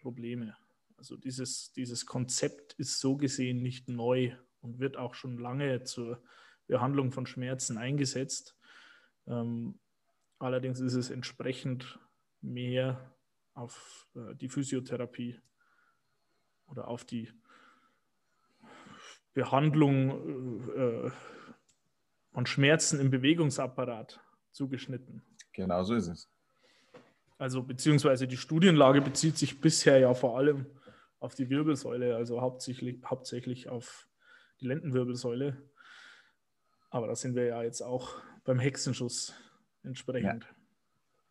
[0.00, 0.56] Probleme.
[0.96, 6.22] Also dieses, dieses Konzept ist so gesehen nicht neu und wird auch schon lange zur
[6.66, 8.56] Behandlung von Schmerzen eingesetzt.
[9.26, 9.78] Ähm,
[10.38, 11.98] allerdings ist es entsprechend
[12.40, 13.14] mehr
[13.52, 15.38] auf äh, die Physiotherapie
[16.64, 17.30] oder auf die
[19.32, 21.10] Behandlung äh,
[22.32, 24.20] von Schmerzen im Bewegungsapparat
[24.52, 25.22] zugeschnitten.
[25.52, 26.28] Genau so ist es.
[27.38, 30.66] Also beziehungsweise die Studienlage bezieht sich bisher ja vor allem
[31.20, 34.08] auf die Wirbelsäule, also hauptsächlich, hauptsächlich auf
[34.60, 35.56] die Lendenwirbelsäule.
[36.90, 39.34] Aber da sind wir ja jetzt auch beim Hexenschuss
[39.82, 40.44] entsprechend.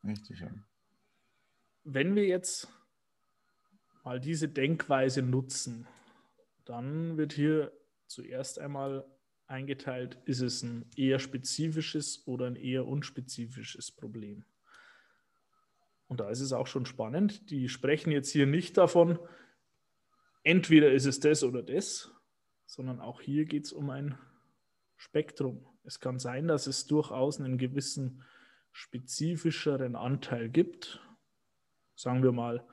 [0.03, 0.09] Ja.
[0.09, 0.49] Richtig, ja.
[1.83, 2.67] Wenn wir jetzt
[4.03, 5.87] mal diese Denkweise nutzen,
[6.65, 7.71] dann wird hier
[8.09, 9.05] zuerst einmal
[9.47, 14.45] eingeteilt, ist es ein eher spezifisches oder ein eher unspezifisches Problem.
[16.07, 19.19] und da ist es auch schon spannend, die sprechen jetzt hier nicht davon,
[20.43, 22.11] entweder ist es das oder das,
[22.65, 24.17] sondern auch hier geht es um ein
[24.97, 25.67] Spektrum.
[25.83, 28.23] Es kann sein, dass es durchaus einen gewissen
[28.71, 30.99] spezifischeren Anteil gibt.
[31.95, 32.65] Sagen wir mal,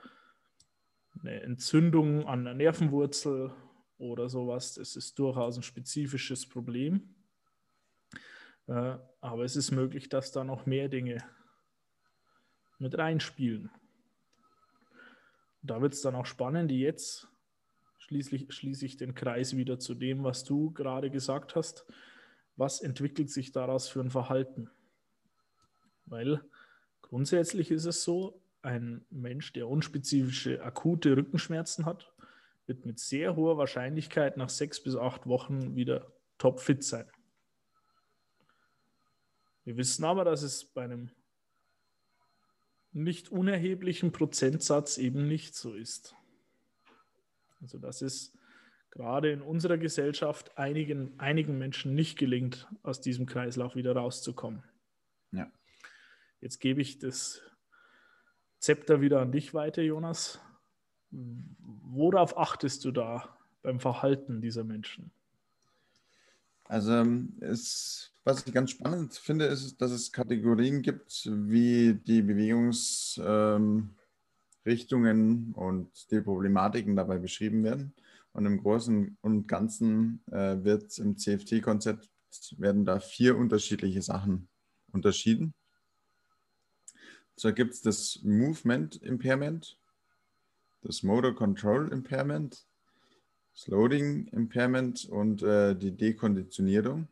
[1.19, 3.53] eine Entzündung an der Nervenwurzel
[3.97, 4.75] oder sowas.
[4.75, 7.15] Das ist durchaus ein spezifisches Problem.
[8.67, 11.23] Äh, aber es ist möglich, dass da noch mehr Dinge
[12.79, 13.71] mit reinspielen.
[15.61, 17.27] Da wird es dann auch spannend, jetzt
[17.97, 21.85] schließlich schließe ich den Kreis wieder zu dem, was du gerade gesagt hast.
[22.55, 24.69] Was entwickelt sich daraus für ein Verhalten?
[26.05, 26.41] Weil
[27.01, 32.11] grundsätzlich ist es so, ein Mensch, der unspezifische akute Rückenschmerzen hat,
[32.67, 37.09] wird mit sehr hoher Wahrscheinlichkeit nach sechs bis acht Wochen wieder topfit sein.
[39.63, 41.11] Wir wissen aber, dass es bei einem
[42.93, 46.15] nicht unerheblichen Prozentsatz eben nicht so ist.
[47.61, 48.33] Also dass es
[48.91, 54.63] gerade in unserer Gesellschaft einigen, einigen Menschen nicht gelingt, aus diesem Kreislauf wieder rauszukommen.
[55.31, 55.51] Ja.
[56.41, 57.41] Jetzt gebe ich das
[58.59, 60.39] Zepter wieder an dich weiter, Jonas.
[61.11, 65.11] Worauf achtest du da beim Verhalten dieser Menschen?
[66.65, 67.05] Also
[67.39, 73.95] es, was ich ganz spannend finde, ist, dass es Kategorien gibt, wie die Bewegungsrichtungen
[74.65, 77.93] ähm, und die Problematiken dabei beschrieben werden.
[78.33, 82.09] Und im Großen und Ganzen äh, wird im CFT-Konzept
[82.57, 84.49] werden da vier unterschiedliche Sachen
[84.91, 85.53] unterschieden.
[87.35, 89.79] So gibt es das Movement Impairment,
[90.81, 92.65] das Motor Control Impairment,
[93.53, 97.07] das Loading Impairment und äh, die Dekonditionierung.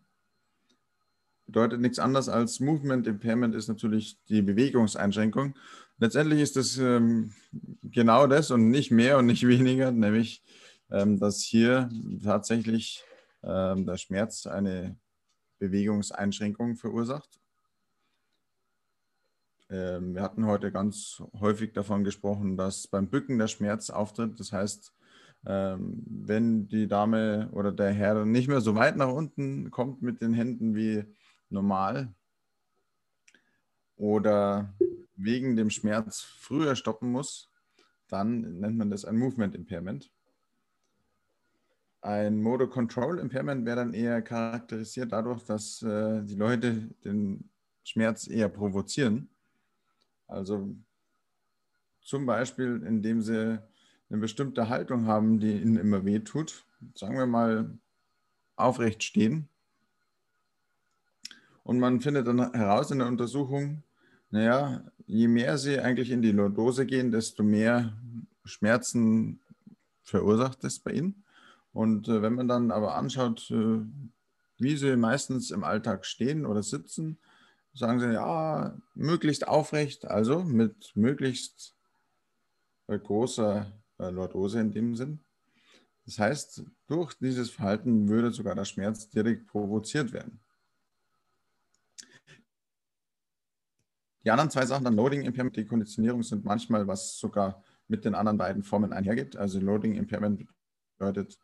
[1.48, 5.56] Bedeutet nichts anderes als Movement Impairment ist natürlich die Bewegungseinschränkung.
[6.00, 7.34] Letztendlich ist das ähm,
[7.84, 10.44] genau das und nicht mehr und nicht weniger, nämlich
[10.92, 11.90] ähm, dass hier
[12.24, 13.04] tatsächlich
[13.44, 14.98] ähm, der Schmerz eine
[15.60, 17.40] Bewegungseinschränkung verursacht
[19.68, 24.40] wir hatten heute ganz häufig davon gesprochen, dass beim Bücken der Schmerz auftritt.
[24.40, 24.94] Das heißt,
[25.48, 30.22] ähm, wenn die Dame oder der Herr nicht mehr so weit nach unten kommt mit
[30.22, 31.04] den Händen wie
[31.50, 32.14] normal
[33.96, 34.74] oder
[35.16, 37.52] wegen dem Schmerz früher stoppen muss,
[38.08, 40.12] dann nennt man das ein Movement Impairment.
[42.02, 47.50] Ein Motor Control Impairment wäre dann eher charakterisiert dadurch, dass äh, die Leute den
[47.84, 49.30] Schmerz eher provozieren
[50.28, 50.76] also
[52.02, 53.60] zum Beispiel, indem sie
[54.10, 56.66] eine bestimmte Haltung haben, die ihnen immer wehtut.
[56.94, 57.78] Sagen wir mal
[58.56, 59.50] aufrecht stehen.
[61.64, 63.84] Und man findet dann heraus in der Untersuchung,
[64.30, 67.94] naja, je mehr sie eigentlich in die Lordose gehen, desto mehr
[68.44, 69.40] Schmerzen
[70.04, 71.24] verursacht es bei ihnen.
[71.74, 73.82] Und äh, wenn man dann aber anschaut, äh,
[74.58, 77.18] wie sie meistens im Alltag stehen oder sitzen,
[77.76, 81.76] sagen sie, ja, möglichst aufrecht, also mit möglichst
[82.88, 85.20] äh, großer äh, Lordose in dem Sinn.
[86.06, 90.40] Das heißt, durch dieses Verhalten würde sogar der Schmerz direkt provoziert werden.
[94.24, 98.16] Die anderen zwei Sachen, dann Loading Impairment, die Konditionierung, sind manchmal, was sogar mit den
[98.16, 99.36] anderen beiden Formen einhergeht.
[99.36, 100.48] Also Loading Impairment
[100.98, 101.38] bedeutet,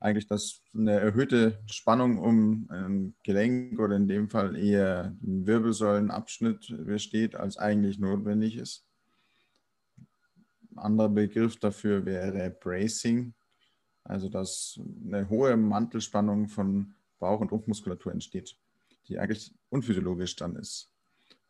[0.00, 6.74] eigentlich, dass eine erhöhte Spannung um ein Gelenk oder in dem Fall eher einen Wirbelsäulenabschnitt
[6.86, 8.86] besteht, als eigentlich notwendig ist.
[10.72, 13.34] Ein anderer Begriff dafür wäre Bracing,
[14.04, 18.56] also dass eine hohe Mantelspannung von Bauch- und Rumpfmuskulatur entsteht,
[19.06, 20.90] die eigentlich unphysiologisch dann ist.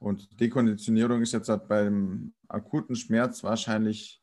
[0.01, 4.20] Und Dekonditionierung ist jetzt halt beim akuten Schmerz wahrscheinlich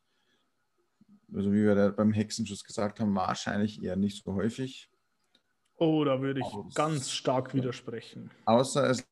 [1.34, 4.90] also wie wir da beim Hexenschuss gesagt haben, wahrscheinlich eher nicht so häufig.
[5.76, 8.30] Oh, da würde ich Aus, ganz stark widersprechen.
[8.44, 9.04] Außer es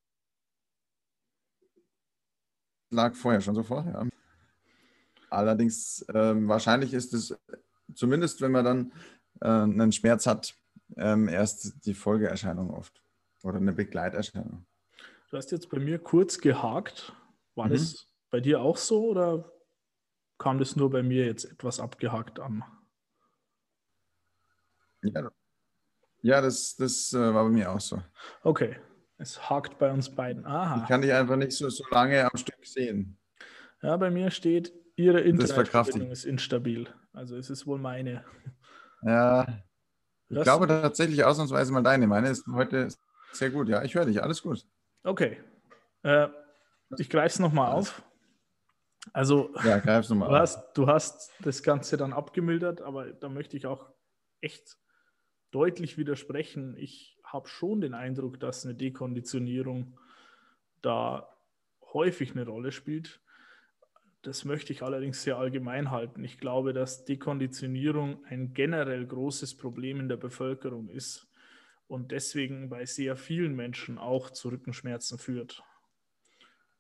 [2.91, 4.07] lag vorher schon so vor, ja.
[5.31, 7.37] Allerdings, äh, wahrscheinlich ist es,
[7.95, 8.93] zumindest wenn man dann
[9.41, 10.55] äh, einen Schmerz hat,
[10.97, 13.03] äh, erst die Folgeerscheinung oft
[13.43, 14.67] oder eine Begleiterscheinung.
[15.31, 17.13] Du hast jetzt bei mir kurz gehakt.
[17.55, 17.73] War mhm.
[17.73, 19.53] das bei dir auch so oder
[20.39, 22.65] kam das nur bei mir jetzt etwas abgehakt an.
[25.03, 25.31] Ja,
[26.23, 28.03] ja das, das äh, war bei mir auch so.
[28.43, 28.77] Okay,
[29.19, 30.45] es hakt bei uns beiden.
[30.47, 30.83] Aha.
[30.83, 33.19] Ich kann dich einfach nicht so, so lange am Stück sehen.
[33.83, 36.89] Ja, bei mir steht, Ihre Internetverbindung ist instabil.
[37.13, 38.25] Also es ist wohl meine.
[39.03, 39.47] Ja,
[40.29, 42.07] ich das glaube tatsächlich ausnahmsweise mal deine.
[42.07, 42.89] Meine ist heute
[43.33, 43.69] sehr gut.
[43.69, 44.23] Ja, ich höre dich.
[44.23, 44.67] Alles gut.
[45.05, 45.39] Okay.
[46.03, 46.29] Äh,
[46.97, 48.03] ich greife es nochmal auf.
[49.13, 53.67] Also, Ja, greif's du hast, du hast das Ganze dann abgemildert, aber da möchte ich
[53.67, 53.91] auch
[54.41, 54.77] echt
[55.51, 56.77] deutlich widersprechen.
[56.77, 59.99] Ich habe schon den Eindruck, dass eine Dekonditionierung
[60.83, 61.29] da
[61.93, 63.21] häufig eine Rolle spielt.
[64.23, 66.25] Das möchte ich allerdings sehr allgemein halten.
[66.25, 71.29] Ich glaube, dass Dekonditionierung ein generell großes Problem in der Bevölkerung ist
[71.87, 75.63] und deswegen bei sehr vielen Menschen auch zu Rückenschmerzen führt.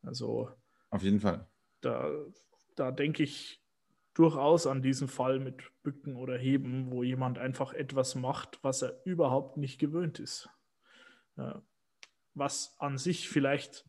[0.02, 0.50] Also
[0.90, 1.46] Auf jeden Fall.
[1.80, 2.10] Da,
[2.74, 3.60] da denke ich
[4.14, 9.00] durchaus an diesen Fall mit Bücken oder Heben, wo jemand einfach etwas macht, was er
[9.04, 10.48] überhaupt nicht gewöhnt ist.
[12.34, 13.84] Was an sich vielleicht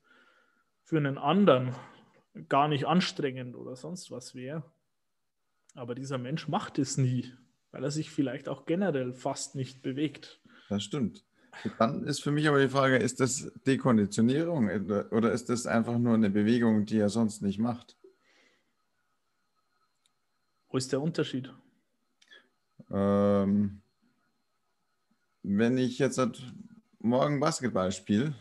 [0.83, 1.75] für einen anderen
[2.49, 4.63] gar nicht anstrengend oder sonst was wäre.
[5.75, 7.33] Aber dieser Mensch macht es nie,
[7.71, 10.41] weil er sich vielleicht auch generell fast nicht bewegt.
[10.69, 11.26] Das stimmt.
[11.77, 16.13] Dann ist für mich aber die Frage, ist das Dekonditionierung oder- ist das einfach nur
[16.13, 17.97] eine Bewegung, die er sonst nicht macht?
[20.69, 21.53] Wo ist der Unterschied?
[22.91, 23.81] Ähm,
[25.43, 26.41] wenn ich jetzt halt
[26.99, 28.35] morgen Basketball spiele,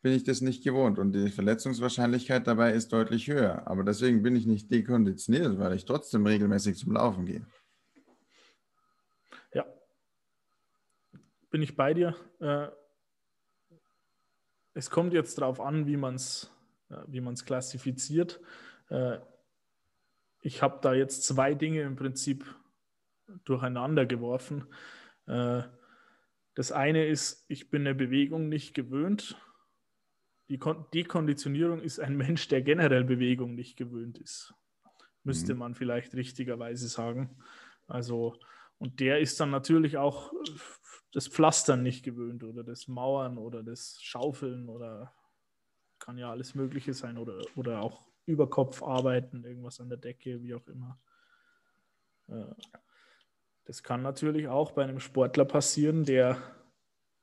[0.00, 3.66] bin ich das nicht gewohnt und die Verletzungswahrscheinlichkeit dabei ist deutlich höher.
[3.68, 7.46] Aber deswegen bin ich nicht dekonditioniert, weil ich trotzdem regelmäßig zum Laufen gehe.
[9.54, 9.64] Ja,
[11.52, 12.16] bin ich bei dir.
[12.40, 12.68] Äh,
[14.74, 16.50] es kommt jetzt darauf an, wie man es
[17.06, 18.40] wie man's klassifiziert.
[18.88, 19.18] Äh,
[20.40, 22.44] ich habe da jetzt zwei Dinge im Prinzip
[23.44, 24.66] durcheinander geworfen.
[25.26, 25.62] Äh,
[26.54, 29.40] das eine ist, ich bin eine Bewegung nicht gewöhnt.
[30.48, 34.52] Die Kon Dekonditionierung ist ein Mensch, der generell Bewegung nicht gewöhnt ist.
[35.22, 35.60] Müsste Mhm.
[35.60, 37.38] man vielleicht richtigerweise sagen.
[37.86, 38.38] Also,
[38.78, 40.32] und der ist dann natürlich auch
[41.12, 45.14] das Pflastern nicht gewöhnt oder das Mauern oder das Schaufeln oder
[45.98, 50.42] kann ja alles Mögliche sein oder, oder auch über Kopf arbeiten, irgendwas an der Decke,
[50.42, 50.98] wie auch immer.
[52.28, 52.54] Äh,
[53.64, 56.38] Das kann natürlich auch bei einem Sportler passieren, der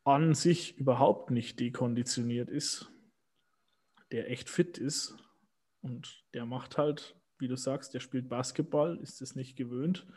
[0.06, 2.92] an sich überhaupt nicht dekonditioniert ist,
[4.12, 5.18] der echt fit ist
[5.82, 10.08] und der macht halt, wie du sagst, der spielt Basketball, ist es nicht gewöhnt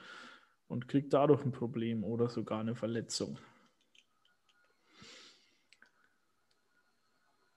[0.69, 3.39] und kriegt dadurch ein Problem oder sogar eine Verletzung.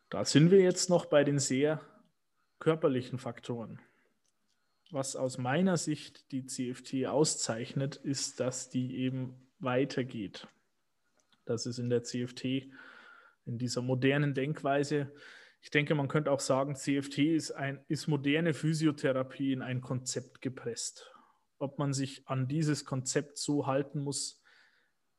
[0.10, 1.82] Da sind wir jetzt noch bei den sehr
[2.60, 3.80] körperlichen Faktoren.
[4.92, 10.48] Was aus meiner Sicht die CFT auszeichnet, ist, dass die eben weitergeht.
[11.46, 12.70] Das ist in der CFT,
[13.46, 15.12] in dieser modernen Denkweise,
[15.66, 20.40] ich denke, man könnte auch sagen, CFT ist, ein, ist moderne Physiotherapie in ein Konzept
[20.40, 21.12] gepresst.
[21.58, 24.44] Ob man sich an dieses Konzept so halten muss,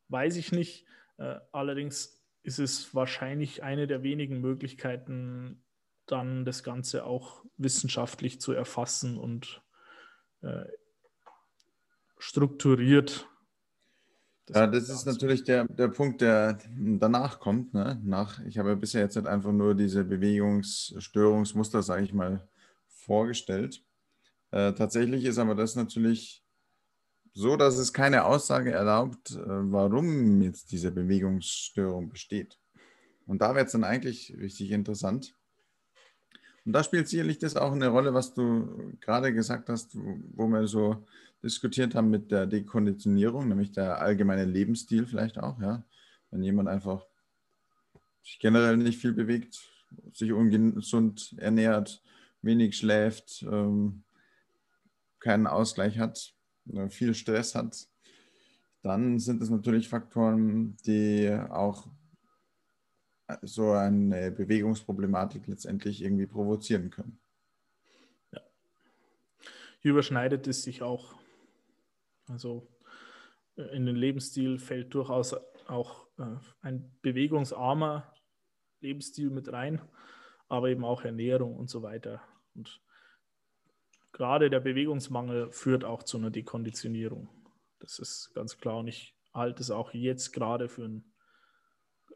[0.07, 0.87] weiß ich nicht.
[1.19, 2.16] Äh, allerdings
[2.47, 5.65] ist es wahrscheinlich eine der wenigen Möglichkeiten,
[6.07, 9.63] dann das Ganze auch wissenschaftlich zu erfassen und
[10.43, 10.65] äh,
[12.19, 13.29] strukturiert.
[14.49, 17.75] Ja, das ist natürlich der, der Punkt, der danach kommt.
[17.75, 18.01] Ne?
[18.05, 22.49] Nach, ich habe bisher jetzt nicht einfach nur diese Bewegungsstörungsmuster, sage ich mal,
[22.87, 23.85] vorgestellt.
[24.53, 26.46] Äh, tatsächlich ist aber das natürlich
[27.37, 32.59] so, dass es keine Aussage erlaubt, äh, warum jetzt diese Bewegungsstörung besteht.
[33.27, 35.37] Und da wird es dann eigentlich richtig interessant.
[36.65, 40.67] Und da spielt sicherlich das auch eine Rolle, was du gerade gesagt hast, wo, wir
[40.67, 41.05] so
[41.43, 45.85] diskutiert haben mit der Dekonditionierung, nämlich der allgemeine Lebensstil vielleicht auch, ja.
[46.31, 47.05] Wenn jemand einfach
[48.23, 49.61] sich generell nicht viel bewegt,
[50.15, 52.03] sich ungesund ernährt,
[52.41, 54.05] wenig schläft, ähm,
[55.21, 56.36] keinen Ausgleich hat,
[56.89, 57.89] viel Stress hat,
[58.83, 61.89] dann sind es natürlich Faktoren, die auch
[63.43, 67.21] so eine Bewegungsproblematik letztendlich irgendwie provozieren können.
[69.87, 71.15] Hier überschneidet es sich auch.
[72.27, 72.67] Also
[73.57, 75.33] äh, in den Lebensstil fällt durchaus
[75.69, 76.25] auch äh,
[76.61, 78.13] ein bewegungsarmer
[78.81, 79.81] Lebensstil mit rein,
[80.49, 82.21] aber eben auch Ernährung und so weiter.
[82.57, 82.83] Und
[84.17, 87.29] gerade der Bewegungsmangel führt auch zu einer Dekonditionierung.
[87.81, 91.13] Das ist ganz klar und ich halte es auch jetzt gerade für ein,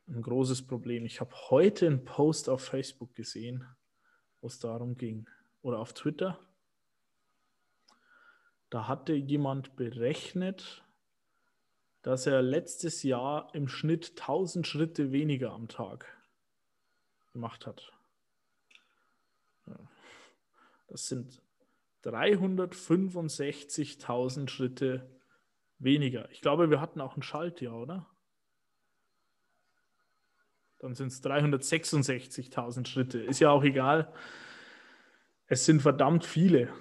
[0.08, 1.04] ein großes Problem.
[1.04, 3.66] Ich habe heute einen Post auf Facebook gesehen,
[4.40, 5.28] wo es darum ging,
[5.60, 6.40] oder auf Twitter.
[8.70, 10.82] Da hatte jemand berechnet,
[12.00, 16.06] dass er letztes Jahr im Schnitt 1000 Schritte weniger am Tag
[17.34, 17.92] gemacht hat.
[20.88, 21.42] Das sind
[22.04, 25.10] 365.000 Schritte
[25.78, 26.30] weniger.
[26.30, 28.06] Ich glaube, wir hatten auch ein Schaltjahr, oder?
[30.78, 33.20] Dann sind es 366.000 Schritte.
[33.20, 34.12] Ist ja auch egal.
[35.46, 36.72] es sind verdammt viele.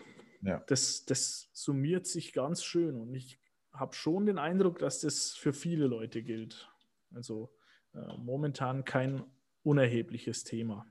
[0.42, 0.64] Ja.
[0.68, 3.40] Das, das summiert sich ganz schön und ich
[3.74, 6.70] habe schon den Eindruck, dass das für viele Leute gilt.
[7.14, 7.54] Also
[7.94, 9.24] äh, momentan kein
[9.64, 10.86] unerhebliches Thema.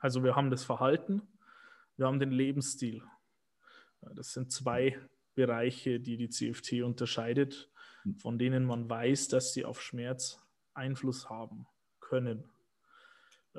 [0.00, 1.22] Also wir haben das Verhalten,
[1.96, 3.02] wir haben den Lebensstil.
[4.14, 4.98] Das sind zwei
[5.34, 7.70] Bereiche, die die CFT unterscheidet,
[8.18, 10.40] von denen man weiß, dass sie auf Schmerz
[10.74, 11.66] Einfluss haben
[12.00, 12.44] können.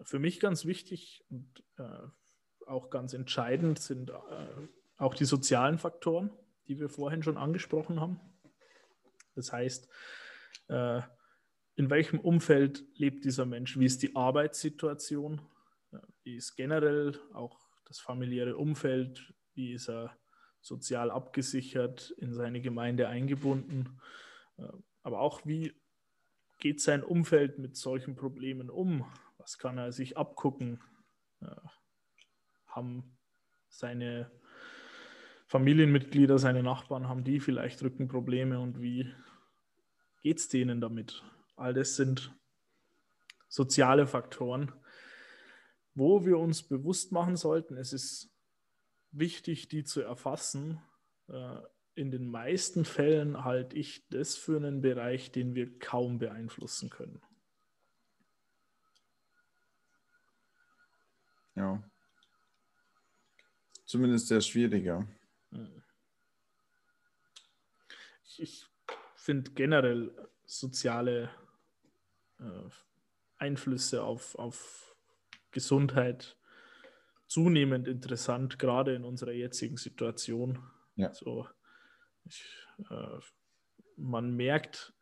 [0.04, 4.68] Für mich ganz wichtig und äh, auch ganz entscheidend sind äh,
[4.98, 6.32] auch die sozialen Faktoren,
[6.68, 8.20] die wir vorhin schon angesprochen haben.
[9.36, 9.88] Das heißt,
[10.68, 11.02] äh,
[11.76, 13.78] in welchem Umfeld lebt dieser Mensch?
[13.78, 15.42] Wie ist die Arbeitssituation?
[16.24, 19.34] Wie ist generell auch das familiäre Umfeld?
[19.54, 20.18] Wie ist er
[20.66, 24.02] sozial abgesichert, in seine Gemeinde eingebunden?
[25.04, 25.74] Aber auch, wie
[26.60, 29.06] geht sein Umfeld mit solchen Problemen um?
[29.38, 30.82] Was kann er sich abgucken?
[32.66, 33.18] Haben
[33.70, 34.32] seine
[35.46, 39.14] Familienmitglieder, seine Nachbarn, haben die vielleicht Rückenprobleme und wie
[40.24, 41.24] geht es denen damit?
[41.56, 42.34] All das sind
[43.48, 44.72] soziale Faktoren,
[45.94, 48.35] wo wir uns bewusst machen sollten, es ist
[49.18, 50.82] wichtig, die zu erfassen.
[51.28, 51.60] Äh,
[51.96, 57.22] in den meisten Fällen halte ich das für einen Bereich, den wir kaum beeinflussen können.
[61.56, 61.82] Ja.
[63.86, 65.08] Zumindest sehr schwieriger.
[68.26, 68.66] Ich, ich
[69.16, 70.14] finde generell
[70.46, 71.30] soziale
[72.40, 72.70] äh,
[73.38, 74.96] Einflüsse auf, auf
[75.52, 76.38] Gesundheit
[77.28, 80.60] zunehmend interessant, gerade in unserer jetzigen Situation.
[80.96, 81.14] Ja.
[81.14, 81.48] So,
[82.26, 82.44] ich,
[82.90, 83.20] äh,
[83.98, 84.94] man merkt,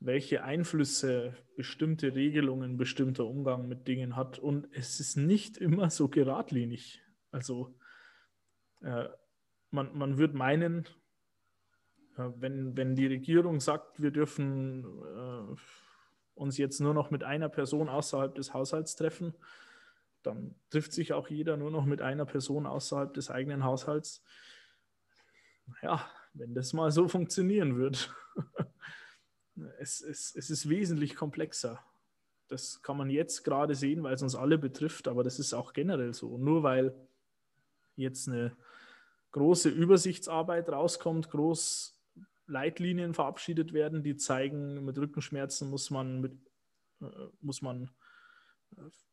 [0.00, 4.38] welche Einflüsse bestimmte Regelungen, bestimmter Umgang mit Dingen hat.
[4.38, 7.02] Und es ist nicht immer so geradlinig.
[7.30, 7.74] Also
[8.80, 9.08] äh,
[9.70, 10.86] man, man würde meinen,
[12.16, 15.54] äh, wenn, wenn die Regierung sagt, wir dürfen äh,
[16.34, 19.34] uns jetzt nur noch mit einer Person außerhalb des Haushalts treffen,
[20.22, 24.22] dann trifft sich auch jeder nur noch mit einer Person außerhalb des eigenen Haushalts.
[25.82, 28.14] Ja, wenn das mal so funktionieren wird.
[29.78, 31.82] es, es, es ist wesentlich komplexer.
[32.48, 35.72] Das kann man jetzt gerade sehen, weil es uns alle betrifft, aber das ist auch
[35.72, 36.36] generell so.
[36.36, 36.94] Nur weil
[37.96, 38.56] jetzt eine
[39.32, 41.96] große Übersichtsarbeit rauskommt, groß
[42.46, 46.32] Leitlinien verabschiedet werden, die zeigen, mit Rückenschmerzen muss man, mit,
[47.00, 47.06] äh,
[47.40, 47.90] muss man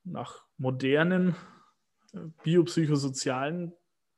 [0.04, 1.36] nach modernen
[2.14, 3.74] äh, biopsychosozialen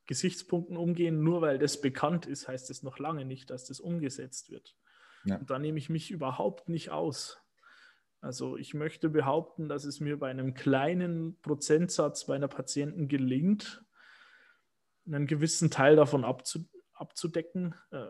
[0.05, 1.23] Gesichtspunkten umgehen.
[1.23, 4.75] Nur weil das bekannt ist, heißt es noch lange nicht, dass das umgesetzt wird.
[5.25, 5.37] Ja.
[5.37, 7.37] Und da nehme ich mich überhaupt nicht aus.
[8.21, 13.83] Also ich möchte behaupten, dass es mir bei einem kleinen Prozentsatz bei einer Patienten gelingt,
[15.05, 16.25] einen gewissen Teil davon
[16.93, 17.75] abzudecken.
[17.91, 18.07] Äh,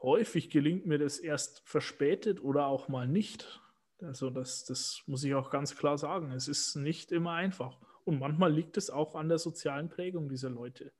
[0.00, 3.61] häufig gelingt mir das erst verspätet oder auch mal nicht.
[4.02, 6.32] Also das, das muss ich auch ganz klar sagen.
[6.32, 7.78] Es ist nicht immer einfach.
[8.04, 10.92] Und manchmal liegt es auch an der sozialen Prägung dieser Leute.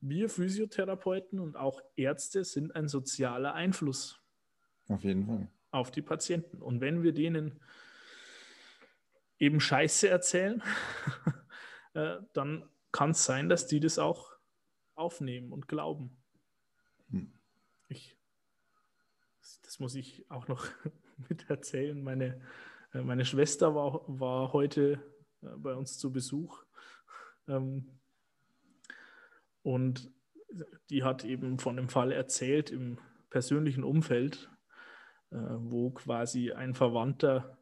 [0.00, 4.20] Wir Physiotherapeuten und auch Ärzte sind ein sozialer Einfluss.
[4.88, 5.48] Auf jeden Fall.
[5.70, 6.62] Auf die Patienten.
[6.62, 7.60] Und wenn wir denen
[9.38, 10.62] eben Scheiße erzählen,
[11.94, 14.32] äh, dann kann es sein, dass die das auch
[14.94, 16.16] aufnehmen und glauben.
[17.10, 17.32] Hm.
[17.88, 18.16] Ich
[19.62, 20.66] das muss ich auch noch
[21.28, 22.02] mit erzählen.
[22.02, 22.40] Meine,
[22.92, 25.00] äh, meine Schwester war, war heute
[25.42, 26.62] äh, bei uns zu Besuch.
[27.48, 27.86] Ähm,
[29.62, 30.10] und
[30.88, 32.98] die hat eben von dem Fall erzählt im
[33.28, 34.50] persönlichen Umfeld,
[35.30, 37.56] äh, wo quasi ein Verwandter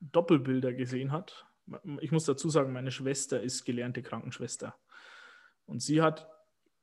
[0.00, 1.46] Doppelbilder gesehen hat.
[2.00, 4.74] Ich muss dazu sagen, meine Schwester ist gelernte Krankenschwester.
[5.66, 6.28] Und sie hat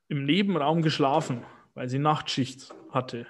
[0.08, 1.44] im Nebenraum geschlafen,
[1.74, 3.26] weil sie Nachtschicht hatte.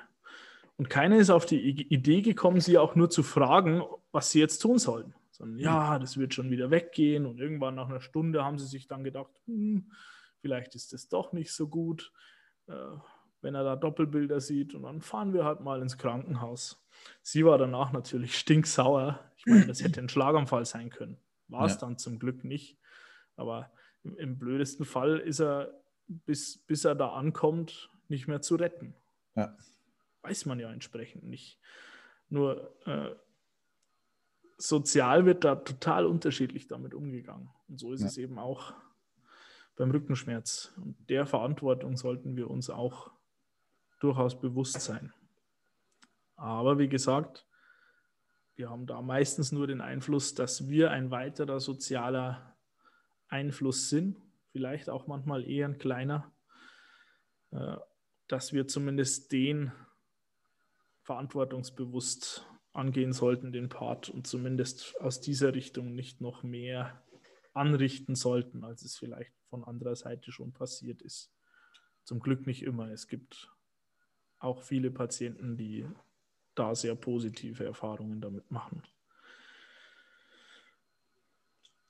[0.79, 1.61] Und keiner ist auf die
[1.93, 5.13] Idee gekommen, sie auch nur zu fragen, was sie jetzt tun sollen.
[5.33, 7.27] Sondern ja, das wird schon wieder weggehen.
[7.27, 9.91] Und irgendwann nach einer Stunde haben sie sich dann gedacht, hm,
[10.41, 12.13] vielleicht ist das doch nicht so gut,
[12.69, 12.73] äh,
[13.43, 14.73] wenn er da Doppelbilder sieht.
[14.73, 16.81] Und dann fahren wir halt mal ins Krankenhaus.
[17.23, 19.19] Sie war danach natürlich stinksauer.
[19.37, 21.19] Ich meine, das hätte ein Schlaganfall sein können.
[21.49, 21.81] War es ja.
[21.81, 22.79] dann zum Glück nicht.
[23.35, 23.73] Aber
[24.05, 25.73] im, im, blödesten Fall ist er,
[26.07, 28.95] bis, bis er da ankommt, nicht mehr zu retten.
[29.35, 29.57] Ja
[30.23, 31.59] weiß man ja entsprechend nicht.
[32.29, 33.15] Nur äh,
[34.57, 37.51] sozial wird da total unterschiedlich damit umgegangen.
[37.69, 38.07] Und so ist ja.
[38.07, 38.75] es eben auch
[39.77, 40.73] beim Rückenschmerz.
[40.77, 43.11] Und der Verantwortung sollten wir uns auch
[44.01, 45.13] durchaus bewusst sein.
[46.37, 47.47] Aber wie gesagt,
[48.57, 52.57] wir haben da meistens nur den Einfluss, dass wir ein weiterer sozialer
[53.29, 54.17] Einfluss sind
[54.53, 56.33] vielleicht auch manchmal eher ein kleiner,
[57.51, 57.77] äh,
[58.27, 59.73] dass wir zumindest den
[61.09, 67.03] verantwortungsbewusst angehen sollten, den Part, und zumindest aus dieser Richtung nicht noch mehr
[67.55, 71.33] anrichten sollten, als es vielleicht von anderer Seite schon passiert ist.
[72.05, 72.91] Zum Glück nicht immer.
[72.91, 73.51] Es gibt
[74.39, 75.87] auch viele Patienten, die
[76.55, 78.83] da sehr positive Erfahrungen damit machen.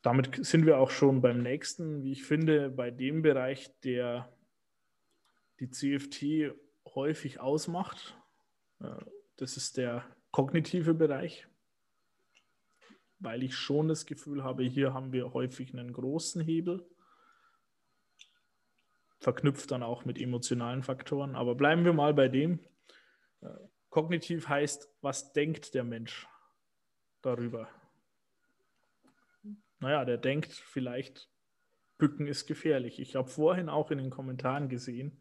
[0.03, 4.33] Damit sind wir auch schon beim nächsten, wie ich finde, bei dem Bereich, der
[5.59, 6.55] die CFT
[6.95, 8.18] häufig ausmacht.
[8.81, 9.05] Äh,
[9.37, 11.47] das ist der kognitive Bereich,
[13.19, 16.89] weil ich schon das Gefühl habe, hier haben wir häufig einen großen Hebel,
[19.21, 21.35] verknüpft dann auch mit emotionalen Faktoren.
[21.35, 22.61] Aber bleiben wir mal bei dem.
[23.41, 23.49] Äh,
[23.91, 26.29] kognitiv heißt, was denkt der Mensch
[27.23, 27.69] darüber?
[29.81, 31.29] Naja, der denkt vielleicht,
[31.99, 33.01] Bücken ist gefährlich.
[33.01, 35.21] Ich habe vorhin auch in den Kommentaren gesehen,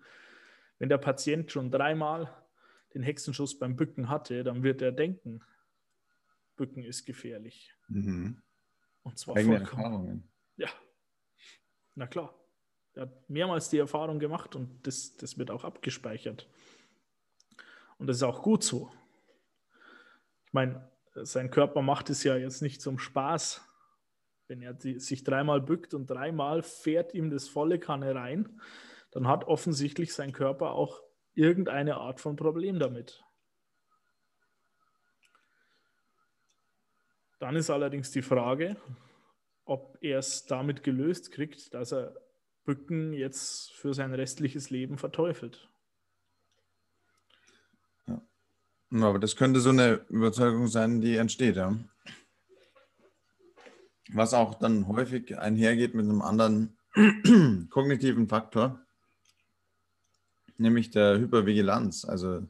[0.77, 2.31] wenn der Patient schon dreimal
[2.97, 5.41] den Hexenschuss beim Bücken hatte, dann wird er denken,
[6.55, 7.73] Bücken ist gefährlich.
[7.87, 8.41] Mhm.
[9.03, 9.83] Und zwar Eigene vollkommen.
[9.83, 10.31] Erfahrungen.
[10.57, 10.69] Ja,
[11.95, 12.33] na klar.
[12.95, 16.49] Er hat mehrmals die Erfahrung gemacht und das, das wird auch abgespeichert.
[17.99, 18.91] Und das ist auch gut so.
[20.45, 23.61] Ich meine, sein Körper macht es ja jetzt nicht zum Spaß.
[24.47, 28.59] Wenn er die, sich dreimal bückt und dreimal fährt ihm das volle Kanne rein,
[29.11, 31.06] dann hat offensichtlich sein Körper auch
[31.37, 33.23] irgendeine Art von Problem damit.
[37.39, 38.75] Dann ist allerdings die Frage,
[39.63, 42.15] ob er es damit gelöst kriegt, dass er
[42.65, 45.69] Bücken jetzt für sein restliches Leben verteufelt.
[48.07, 48.21] Ja,
[48.91, 51.77] Aber das könnte so eine Überzeugung sein, die entsteht, ja.
[54.09, 56.77] Was auch dann häufig einhergeht mit einem anderen
[57.69, 58.86] kognitiven Faktor,
[60.59, 62.05] nämlich der Hypervigilanz.
[62.05, 62.43] Also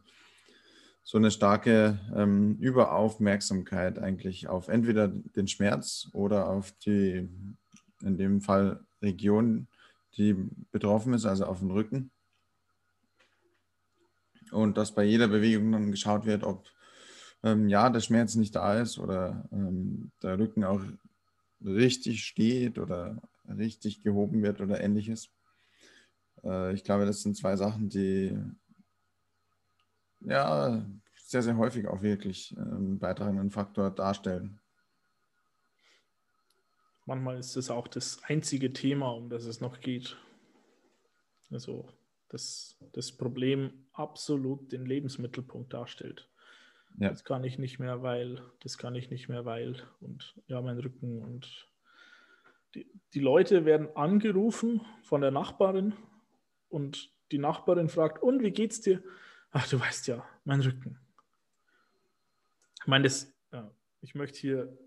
[1.03, 7.29] so eine starke ähm, Überaufmerksamkeit eigentlich auf entweder den Schmerz oder auf die,
[8.01, 9.67] in dem Fall Region,
[10.17, 10.35] die
[10.71, 12.11] betroffen ist, also auf den Rücken.
[14.51, 16.65] Und dass bei jeder Bewegung dann geschaut wird, ob
[17.43, 20.81] ähm, ja der Schmerz nicht da ist oder ähm, der Rücken auch
[21.63, 25.29] richtig steht oder richtig gehoben wird oder ähnliches.
[26.43, 28.37] Äh, ich glaube, das sind zwei Sachen, die
[30.21, 30.85] ja
[31.15, 34.59] sehr, sehr häufig auch wirklich äh, einen beitragenden Faktor darstellen.
[37.05, 40.17] Manchmal ist es auch das einzige Thema, um das es noch geht.
[41.49, 41.87] Also
[42.29, 46.29] dass das Problem absolut den Lebensmittelpunkt darstellt.
[46.99, 47.09] Ja.
[47.09, 50.79] Das kann ich nicht mehr, weil, das kann ich nicht mehr, weil und ja, mein
[50.79, 51.67] Rücken und
[52.75, 55.93] die, die Leute werden angerufen von der Nachbarin
[56.69, 59.03] und die Nachbarin fragt, und wie geht's dir?
[59.51, 60.99] Ach, du weißt ja, mein Rücken.
[62.81, 64.77] Ich meine, das, ja, ich möchte hier,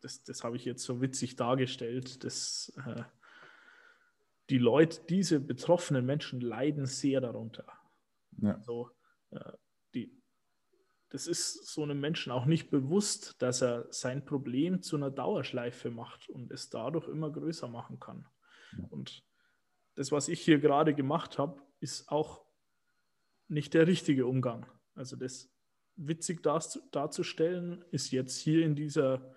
[0.00, 3.02] das, das habe ich jetzt so witzig dargestellt, dass äh,
[4.50, 7.66] die Leute, diese betroffenen Menschen leiden sehr darunter.
[8.38, 8.54] Ja.
[8.54, 8.90] Also,
[9.30, 9.52] äh,
[9.94, 10.22] die,
[11.08, 15.90] das ist so einem Menschen auch nicht bewusst, dass er sein Problem zu einer Dauerschleife
[15.90, 18.28] macht und es dadurch immer größer machen kann.
[18.76, 18.84] Ja.
[18.90, 19.24] Und
[19.96, 22.44] das, was ich hier gerade gemacht habe, ist auch
[23.48, 24.66] nicht der richtige Umgang.
[24.94, 25.52] Also das
[25.96, 29.34] witzig darz- darzustellen, ist jetzt hier in dieser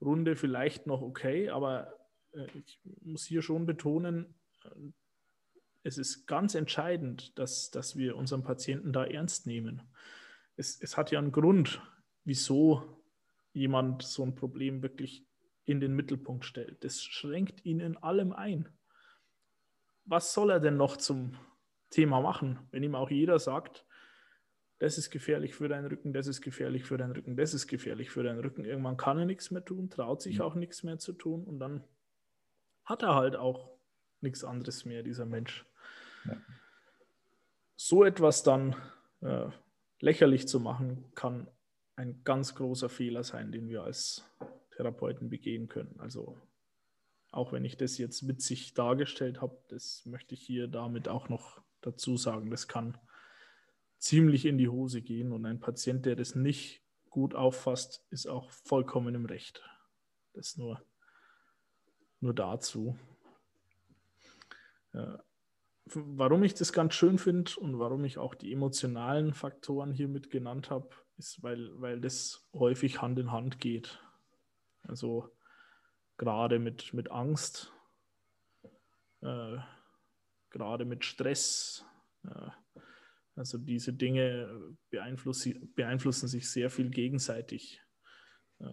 [0.00, 1.92] Runde vielleicht noch okay, aber
[2.32, 4.34] äh, ich muss hier schon betonen,
[4.64, 4.68] äh,
[5.82, 9.82] es ist ganz entscheidend, dass, dass wir unseren Patienten da ernst nehmen.
[10.56, 11.80] Es, es hat ja einen Grund,
[12.24, 13.02] wieso
[13.52, 15.26] jemand so ein Problem wirklich
[15.64, 16.84] in den Mittelpunkt stellt.
[16.84, 18.68] Das schränkt ihn in allem ein.
[20.04, 21.36] Was soll er denn noch zum
[21.90, 23.84] Thema machen, wenn ihm auch jeder sagt,
[24.78, 28.10] das ist gefährlich für deinen Rücken, das ist gefährlich für deinen Rücken, das ist gefährlich
[28.10, 28.64] für deinen Rücken.
[28.64, 30.42] Irgendwann kann er nichts mehr tun, traut sich Mhm.
[30.42, 31.84] auch nichts mehr zu tun und dann
[32.84, 33.70] hat er halt auch
[34.20, 35.66] nichts anderes mehr, dieser Mensch.
[36.24, 36.36] Ja.
[37.76, 38.74] So etwas dann
[39.20, 39.48] äh,
[40.00, 41.48] lächerlich zu machen, kann
[41.96, 44.24] ein ganz großer Fehler sein, den wir als
[44.76, 45.94] Therapeuten begehen können.
[46.00, 46.38] Also
[47.30, 51.60] auch wenn ich das jetzt witzig dargestellt habe, das möchte ich hier damit auch noch
[51.80, 52.98] dazu sagen, das kann
[53.98, 58.50] ziemlich in die Hose gehen und ein Patient, der das nicht gut auffasst, ist auch
[58.50, 59.62] vollkommen im Recht.
[60.32, 60.82] Das nur,
[62.20, 62.98] nur dazu.
[64.92, 65.22] Ja.
[65.84, 70.30] Warum ich das ganz schön finde und warum ich auch die emotionalen Faktoren hier mit
[70.30, 74.00] genannt habe, ist, weil, weil das häufig Hand in Hand geht.
[74.84, 75.30] Also
[76.20, 77.72] gerade mit, mit Angst
[79.22, 79.56] äh,
[80.50, 81.84] gerade mit Stress.
[82.24, 82.50] Äh,
[83.36, 87.80] also diese Dinge beeinflussen, beeinflussen sich sehr viel gegenseitig.
[88.58, 88.66] Äh,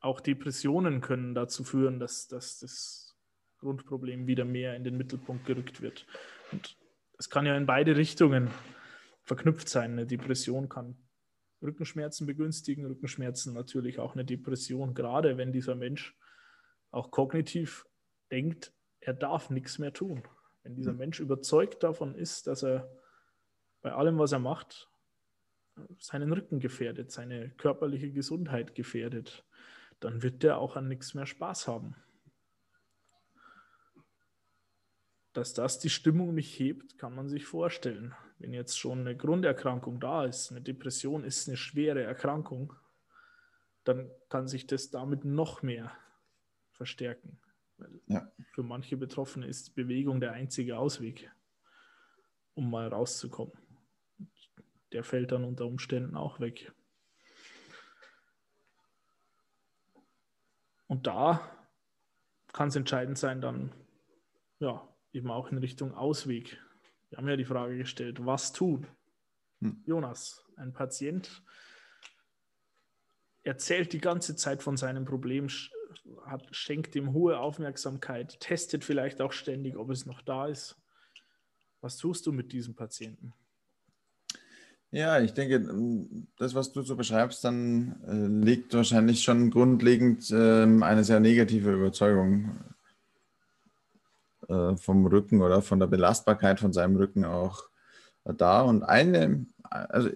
[0.00, 3.16] auch Depressionen können dazu führen, dass, dass das
[3.60, 6.06] Grundproblem wieder mehr in den Mittelpunkt gerückt wird.
[6.52, 6.76] Und
[7.18, 8.50] es kann ja in beide Richtungen
[9.24, 9.92] verknüpft sein.
[9.92, 10.98] Eine Depression kann
[11.62, 16.14] Rückenschmerzen begünstigen, Rückenschmerzen natürlich auch eine Depression, gerade wenn dieser Mensch
[16.90, 17.86] auch kognitiv
[18.30, 20.22] denkt, er darf nichts mehr tun.
[20.62, 20.98] Wenn dieser hm.
[20.98, 22.90] Mensch überzeugt davon ist, dass er
[23.80, 24.90] bei allem, was er macht,
[25.98, 29.44] seinen Rücken gefährdet, seine körperliche Gesundheit gefährdet,
[30.00, 31.96] dann wird der auch an nichts mehr Spaß haben.
[35.32, 38.14] Dass das die Stimmung nicht hebt, kann man sich vorstellen.
[38.38, 42.74] Wenn jetzt schon eine Grunderkrankung da ist, eine Depression ist eine schwere Erkrankung,
[43.84, 45.92] dann kann sich das damit noch mehr
[46.78, 47.38] verstärken.
[48.06, 48.32] Ja.
[48.52, 51.30] Für manche Betroffene ist Bewegung der einzige Ausweg,
[52.54, 53.52] um mal rauszukommen.
[54.92, 56.72] Der fällt dann unter Umständen auch weg.
[60.86, 61.68] Und da
[62.54, 63.74] kann es entscheidend sein, dann
[64.58, 66.58] ja, eben auch in Richtung Ausweg.
[67.10, 68.86] Wir haben ja die Frage gestellt, was tun?
[69.60, 69.82] Hm.
[69.86, 71.42] Jonas, ein Patient
[73.42, 75.48] erzählt die ganze Zeit von seinem Problem,
[76.26, 80.76] hat, schenkt ihm hohe Aufmerksamkeit, testet vielleicht auch ständig, ob es noch da ist.
[81.80, 83.32] Was tust du mit diesem Patienten?
[84.90, 85.68] Ja, ich denke,
[86.38, 91.72] das, was du so beschreibst, dann äh, liegt wahrscheinlich schon grundlegend äh, eine sehr negative
[91.72, 92.58] Überzeugung
[94.48, 97.64] äh, vom Rücken oder von der Belastbarkeit von seinem Rücken auch
[98.24, 98.62] da.
[98.62, 100.08] Und eine, also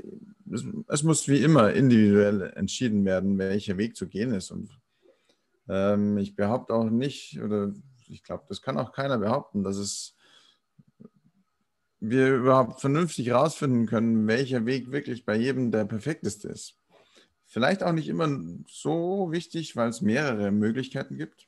[0.51, 4.51] es, es muss wie immer individuell entschieden werden, welcher Weg zu gehen ist.
[4.51, 4.71] Und
[5.69, 7.73] ähm, ich behaupte auch nicht, oder
[8.09, 10.17] ich glaube, das kann auch keiner behaupten, dass es
[12.01, 16.77] wir überhaupt vernünftig herausfinden können, welcher Weg wirklich bei jedem der perfekteste ist.
[17.47, 18.29] Vielleicht auch nicht immer
[18.67, 21.47] so wichtig, weil es mehrere Möglichkeiten gibt.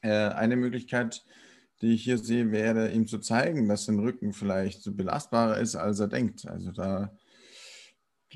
[0.00, 1.24] Äh, eine Möglichkeit,
[1.80, 6.00] die ich hier sehe, wäre ihm zu zeigen, dass sein Rücken vielleicht belastbarer ist, als
[6.00, 6.48] er denkt.
[6.48, 7.16] Also da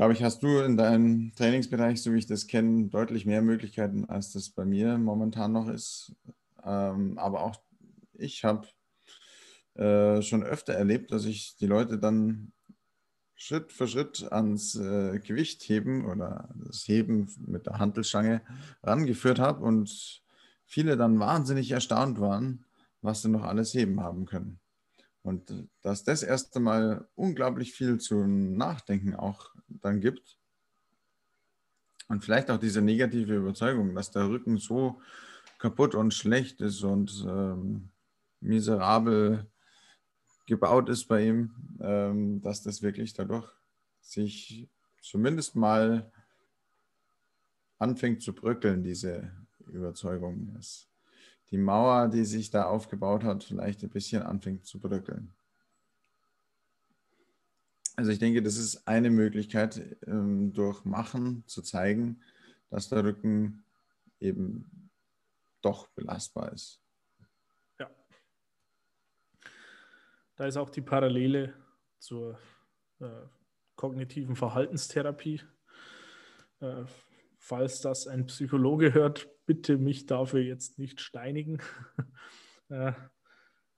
[0.01, 4.07] glaube ich, hast du in deinem Trainingsbereich, so wie ich das kenne, deutlich mehr Möglichkeiten,
[4.07, 6.17] als das bei mir momentan noch ist.
[6.65, 7.57] Ähm, aber auch
[8.15, 8.67] ich habe
[9.75, 12.53] äh, schon öfter erlebt, dass ich die Leute dann
[13.35, 18.41] Schritt für Schritt ans äh, Gewicht heben oder das Heben mit der Handelstange
[18.83, 20.23] rangeführt habe und
[20.65, 22.65] viele dann wahnsinnig erstaunt waren,
[23.03, 24.61] was sie noch alles heben haben können.
[25.21, 29.51] Und dass das erste Mal unglaublich viel zum Nachdenken auch
[29.83, 30.39] dann gibt.
[32.09, 35.01] Und vielleicht auch diese negative Überzeugung, dass der Rücken so
[35.59, 37.91] kaputt und schlecht ist und ähm,
[38.41, 39.47] miserabel
[40.47, 43.49] gebaut ist bei ihm, ähm, dass das wirklich dadurch
[44.01, 44.69] sich
[45.01, 46.11] zumindest mal
[47.79, 49.31] anfängt zu bröckeln, diese
[49.69, 50.53] Überzeugung.
[50.55, 50.89] Dass
[51.51, 55.33] die Mauer, die sich da aufgebaut hat, vielleicht ein bisschen anfängt zu bröckeln.
[57.97, 62.23] Also ich denke, das ist eine Möglichkeit, ähm, durch Machen zu zeigen,
[62.71, 63.65] dass der Rücken
[64.21, 64.91] eben
[65.63, 66.83] doch belastbar ist.
[67.79, 67.91] Ja.
[70.37, 71.55] Da ist auch die Parallele
[71.99, 72.39] zur
[73.01, 73.27] äh,
[73.77, 75.43] kognitiven Verhaltenstherapie.
[76.61, 76.85] Äh,
[77.39, 81.61] falls das ein Psychologe hört, bitte mich dafür jetzt nicht steinigen.
[82.69, 82.93] äh,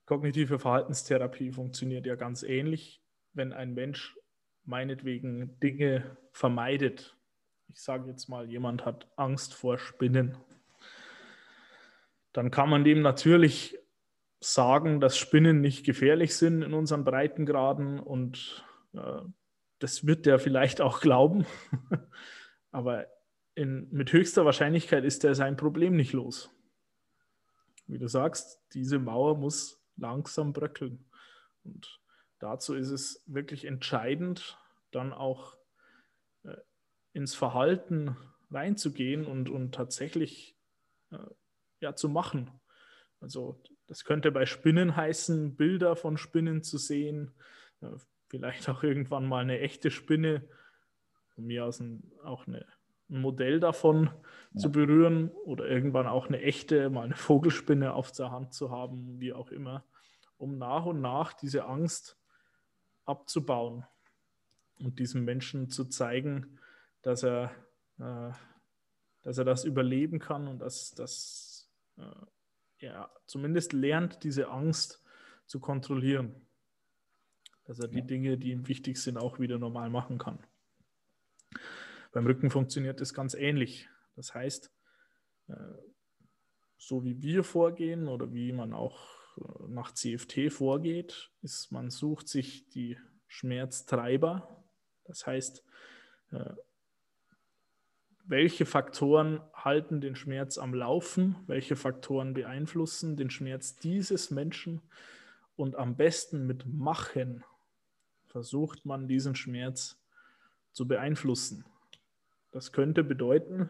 [0.05, 3.02] kognitive Verhaltenstherapie funktioniert ja ganz ähnlich
[3.35, 4.17] wenn ein Mensch
[4.65, 7.17] meinetwegen Dinge vermeidet.
[7.69, 10.37] Ich sage jetzt mal, jemand hat Angst vor Spinnen.
[12.33, 13.79] Dann kann man dem natürlich
[14.41, 18.65] sagen, dass Spinnen nicht gefährlich sind in unseren Breitengraden und
[18.95, 19.23] äh,
[19.79, 21.47] das wird der vielleicht auch glauben.
[22.71, 23.07] Aber
[23.55, 26.51] in, mit höchster Wahrscheinlichkeit ist er sein Problem nicht los.
[27.87, 31.05] Wie du sagst, diese Mauer muss langsam bröckeln.
[31.65, 32.01] Und
[32.43, 34.59] dazu ist es wirklich entscheidend,
[34.91, 35.57] dann auch
[36.43, 36.57] äh,
[37.13, 38.17] ins Verhalten
[38.51, 40.57] reinzugehen und, und tatsächlich
[41.13, 41.19] äh,
[41.81, 42.51] ja, zu machen.
[43.21, 47.33] Also das könnte bei Spinnen heißen, Bilder von Spinnen zu sehen,
[47.81, 47.91] äh,
[48.29, 50.49] vielleicht auch irgendwann mal eine echte Spinne,
[51.35, 52.67] von mir aus ein, auch eine,
[53.09, 54.11] ein Modell davon
[54.53, 54.61] ja.
[54.61, 59.21] zu berühren oder irgendwann auch eine echte, mal eine Vogelspinne auf der Hand zu haben,
[59.21, 59.85] wie auch immer,
[60.39, 62.19] um nach und nach diese Angst
[63.05, 63.85] abzubauen
[64.79, 66.59] und diesem Menschen zu zeigen,
[67.03, 67.55] dass er,
[67.99, 68.33] äh,
[69.23, 72.03] dass er das überleben kann und dass, dass äh,
[72.79, 75.03] er zumindest lernt, diese Angst
[75.47, 76.35] zu kontrollieren.
[77.65, 80.45] Dass er die Dinge, die ihm wichtig sind, auch wieder normal machen kann.
[82.11, 83.89] Beim Rücken funktioniert das ganz ähnlich.
[84.17, 84.71] Das heißt,
[85.49, 85.55] äh,
[86.77, 89.22] so wie wir vorgehen oder wie man auch
[89.69, 94.65] nach CFT vorgeht, ist, man sucht sich die Schmerztreiber.
[95.05, 95.65] Das heißt,
[96.33, 96.55] äh,
[98.25, 104.81] welche Faktoren halten den Schmerz am Laufen, welche Faktoren beeinflussen den Schmerz dieses Menschen
[105.57, 107.45] und am besten mit Machen
[108.27, 110.01] versucht man diesen Schmerz
[110.73, 111.65] zu beeinflussen.
[112.51, 113.69] Das könnte bedeuten,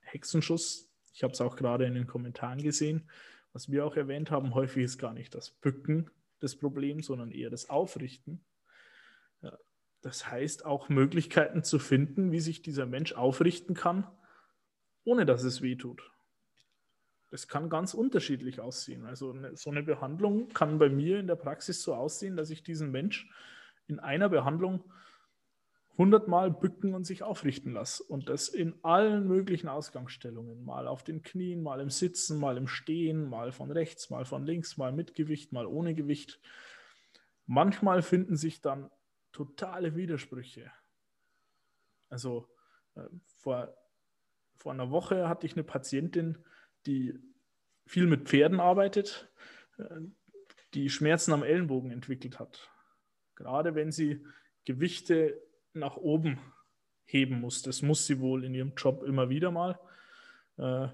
[0.00, 3.08] Hexenschuss, ich habe es auch gerade in den Kommentaren gesehen,
[3.52, 7.50] was wir auch erwähnt haben, häufig ist gar nicht das Bücken des Problems, sondern eher
[7.50, 8.44] das Aufrichten.
[10.02, 14.06] Das heißt, auch Möglichkeiten zu finden, wie sich dieser Mensch aufrichten kann,
[15.04, 16.10] ohne dass es weh tut.
[17.30, 19.04] Das kann ganz unterschiedlich aussehen.
[19.04, 22.90] Also so eine Behandlung kann bei mir in der Praxis so aussehen, dass ich diesen
[22.90, 23.30] Mensch
[23.86, 24.84] in einer Behandlung
[26.00, 28.02] hundertmal bücken und sich aufrichten lasse.
[28.02, 30.64] Und das in allen möglichen Ausgangsstellungen.
[30.64, 34.46] Mal auf den Knien, mal im Sitzen, mal im Stehen, mal von rechts, mal von
[34.46, 36.40] links, mal mit Gewicht, mal ohne Gewicht.
[37.44, 38.90] Manchmal finden sich dann
[39.32, 40.72] totale Widersprüche.
[42.08, 42.48] Also
[42.94, 43.76] äh, vor,
[44.56, 46.38] vor einer Woche hatte ich eine Patientin,
[46.86, 47.18] die
[47.84, 49.30] viel mit Pferden arbeitet,
[49.76, 50.00] äh,
[50.72, 52.70] die Schmerzen am Ellenbogen entwickelt hat.
[53.34, 54.24] Gerade wenn sie
[54.64, 55.38] Gewichte
[55.72, 56.38] nach oben
[57.04, 57.62] heben muss.
[57.62, 59.78] Das muss sie wohl in ihrem Job immer wieder mal.
[60.56, 60.88] Äh,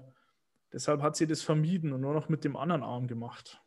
[0.73, 3.61] deshalb hat sie das vermieden und nur noch mit dem anderen Arm gemacht.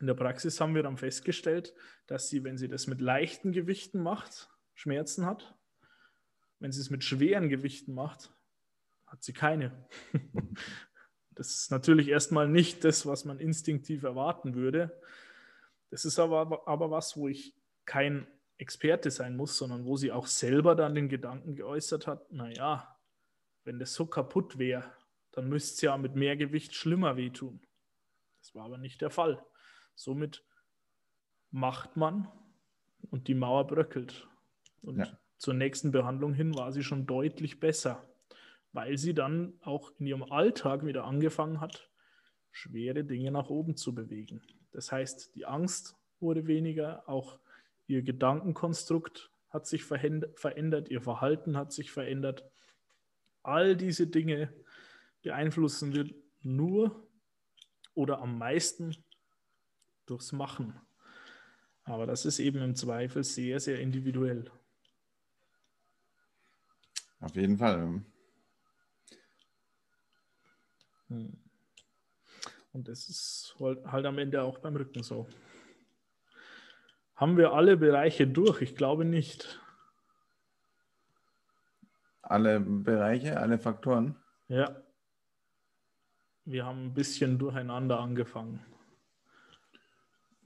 [0.00, 1.74] In der Praxis haben wir dann festgestellt,
[2.06, 5.56] dass sie, wenn sie das mit leichten Gewichten macht, Schmerzen hat.
[6.58, 8.32] Wenn sie es mit schweren Gewichten macht,
[9.06, 9.86] hat sie keine.
[11.36, 14.96] Das ist natürlich erstmal nicht das, was man instinktiv erwarten würde.
[15.90, 18.28] Das ist aber, aber was, wo ich kein
[18.58, 22.96] Experte sein muss, sondern wo sie auch selber dann den Gedanken geäußert hat, naja,
[23.64, 24.84] wenn das so kaputt wäre,
[25.32, 27.60] dann müsste es ja mit mehr Gewicht schlimmer wehtun.
[28.40, 29.44] Das war aber nicht der Fall.
[29.94, 30.44] Somit
[31.50, 32.28] macht man
[33.10, 34.28] und die Mauer bröckelt.
[34.82, 35.18] Und ja.
[35.38, 38.08] zur nächsten Behandlung hin war sie schon deutlich besser,
[38.72, 41.90] weil sie dann auch in ihrem Alltag wieder angefangen hat,
[42.50, 44.42] schwere Dinge nach oben zu bewegen.
[44.72, 47.38] Das heißt, die Angst wurde weniger, auch
[47.86, 52.44] ihr Gedankenkonstrukt hat sich verändert, ihr Verhalten hat sich verändert.
[53.42, 54.52] All diese Dinge
[55.22, 56.12] beeinflussen wir
[56.42, 57.08] nur
[57.94, 58.96] oder am meisten
[60.06, 60.80] durchs Machen.
[61.84, 64.50] Aber das ist eben im Zweifel sehr, sehr individuell.
[67.20, 68.02] Auf jeden Fall.
[71.08, 71.38] Hm.
[72.72, 75.28] Und das ist halt am Ende auch beim Rücken so.
[77.16, 78.60] Haben wir alle Bereiche durch?
[78.62, 79.60] Ich glaube nicht.
[82.22, 84.16] Alle Bereiche, alle Faktoren?
[84.48, 84.74] Ja.
[86.44, 88.60] Wir haben ein bisschen durcheinander angefangen.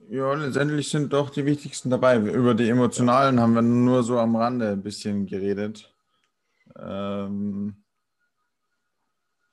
[0.08, 2.18] Ja, letztendlich sind doch die wichtigsten dabei.
[2.18, 5.92] Über die emotionalen haben wir nur so am Rande ein bisschen geredet.
[6.76, 7.84] Ähm,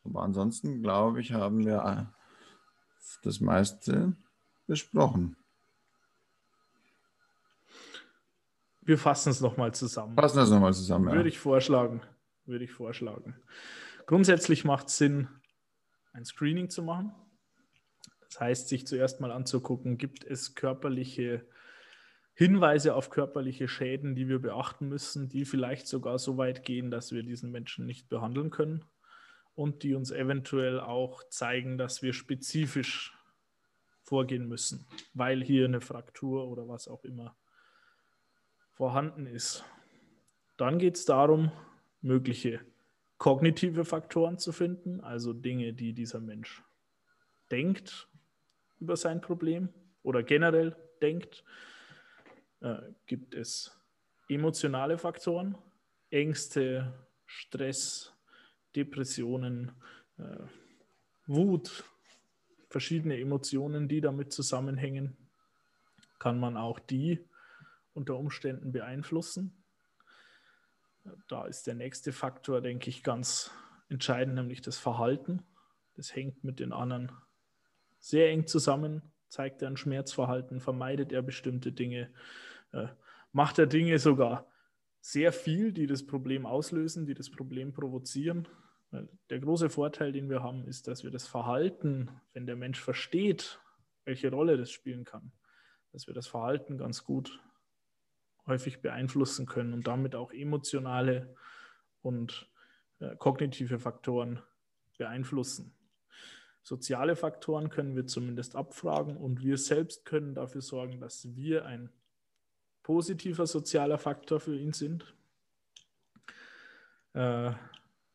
[0.04, 2.14] aber ansonsten, glaube ich, haben wir
[3.24, 4.16] das meiste
[4.68, 5.36] besprochen.
[8.86, 10.16] Wir fassen es nochmal zusammen.
[10.16, 11.26] Fassen es nochmal zusammen, Würde ja.
[11.26, 12.02] ich vorschlagen.
[12.46, 13.36] Würde ich vorschlagen.
[14.06, 15.28] Grundsätzlich macht es Sinn,
[16.14, 17.12] ein Screening zu machen.
[18.22, 21.48] Das heißt, sich zuerst mal anzugucken, gibt es körperliche
[22.36, 27.12] Hinweise auf körperliche Schäden, die wir beachten müssen, die vielleicht sogar so weit gehen, dass
[27.12, 28.86] wir diesen Menschen nicht behandeln können
[29.56, 33.18] und die uns eventuell auch zeigen, dass wir spezifisch
[34.04, 37.36] vorgehen müssen, weil hier eine Fraktur oder was auch immer
[38.76, 39.64] vorhanden ist.
[40.58, 41.52] Dann geht es darum,
[42.02, 42.62] mögliche
[43.18, 46.64] kognitive Faktoren zu finden, also Dinge, die dieser Mensch
[47.52, 48.08] denkt
[48.80, 49.70] über sein Problem
[50.04, 51.44] oder generell denkt,
[52.62, 53.80] äh, gibt es
[54.28, 55.58] emotionale Faktoren,
[56.10, 56.94] Ängste,
[57.26, 58.14] Stress,
[58.76, 59.72] Depressionen,
[60.18, 60.46] äh,
[61.28, 61.84] Wut,
[62.70, 65.16] verschiedene Emotionen, die damit zusammenhängen,
[66.20, 67.24] kann man auch die
[67.96, 69.64] unter Umständen beeinflussen.
[71.28, 73.52] Da ist der nächste Faktor, denke ich, ganz
[73.90, 75.44] entscheidend, nämlich das Verhalten.
[75.96, 77.12] Das hängt mit den anderen
[78.00, 79.02] sehr eng zusammen.
[79.30, 82.14] Zeigt er ein Schmerzverhalten, vermeidet er bestimmte Dinge,
[82.72, 82.88] äh,
[83.32, 84.48] macht er Dinge sogar
[85.02, 88.48] sehr viel, die das Problem auslösen, die das Problem provozieren.
[89.30, 93.60] Der große Vorteil, den wir haben, ist, dass wir das Verhalten, wenn der Mensch versteht,
[94.06, 95.32] welche Rolle das spielen kann,
[95.92, 97.42] dass wir das Verhalten ganz gut
[98.48, 101.36] häufig beeinflussen können und damit auch emotionale
[102.02, 102.50] und
[103.00, 104.42] äh, kognitive Faktoren
[104.98, 105.74] beeinflussen.
[106.62, 111.92] Soziale Faktoren können wir zumindest abfragen und wir selbst können dafür sorgen, dass wir ein
[112.82, 115.16] positiver sozialer Faktor für ihn sind.
[117.14, 117.52] Äh,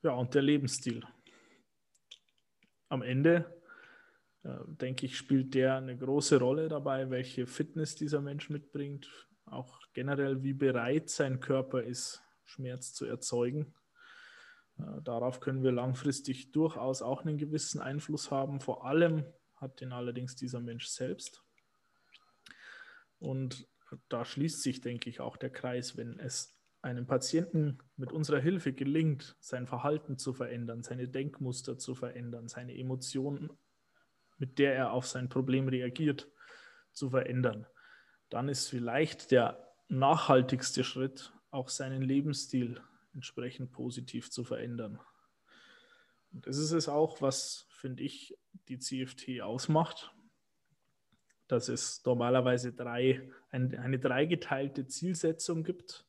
[0.03, 1.05] ja, und der Lebensstil.
[2.89, 3.61] Am Ende,
[4.43, 9.09] äh, denke ich, spielt der eine große Rolle dabei, welche Fitness dieser Mensch mitbringt,
[9.51, 13.75] auch generell, wie bereit sein Körper ist, Schmerz zu erzeugen.
[14.79, 18.61] Äh, darauf können wir langfristig durchaus auch einen gewissen Einfluss haben.
[18.61, 19.25] Vor allem
[19.57, 21.43] hat den allerdings dieser Mensch selbst.
[23.19, 23.69] Und
[24.09, 28.73] da schließt sich, denke ich, auch der Kreis, wenn es einem Patienten mit unserer Hilfe
[28.73, 33.51] gelingt, sein Verhalten zu verändern, seine Denkmuster zu verändern, seine Emotionen,
[34.39, 36.31] mit der er auf sein Problem reagiert,
[36.93, 37.67] zu verändern,
[38.31, 42.81] dann ist vielleicht der nachhaltigste Schritt, auch seinen Lebensstil
[43.13, 45.01] entsprechend positiv zu verändern.
[46.33, 50.15] Und das ist es auch, was, finde ich, die CFT ausmacht,
[51.49, 56.07] dass es normalerweise drei, ein, eine dreigeteilte Zielsetzung gibt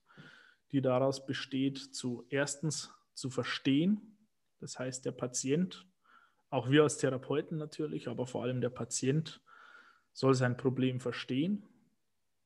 [0.72, 4.17] die daraus besteht, zu erstens zu verstehen,
[4.59, 5.86] das heißt der Patient,
[6.49, 9.41] auch wir als Therapeuten natürlich, aber vor allem der Patient
[10.13, 11.65] soll sein Problem verstehen.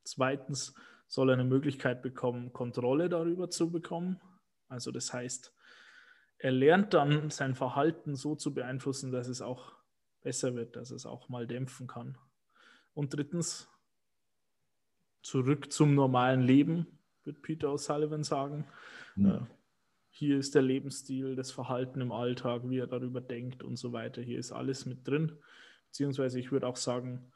[0.06, 0.74] Zweitens
[1.08, 4.20] soll er eine Möglichkeit bekommen, Kontrolle darüber zu bekommen.
[4.68, 5.52] Also das heißt,
[6.38, 9.74] er lernt dann sein Verhalten so zu beeinflussen, dass es auch
[10.22, 12.18] besser wird, dass es auch mal dämpfen kann.
[12.94, 13.68] Und drittens,
[15.22, 18.66] zurück zum normalen Leben, wird Peter O'Sullivan sagen.
[19.16, 19.46] Mhm.
[20.10, 24.22] hier ist der Lebensstil, das Verhalten im Alltag, wie er darüber denkt und so weiter.
[24.22, 25.38] Hier ist alles mit drin.
[25.86, 27.32] Beziehungsweise ich würde auch sagen,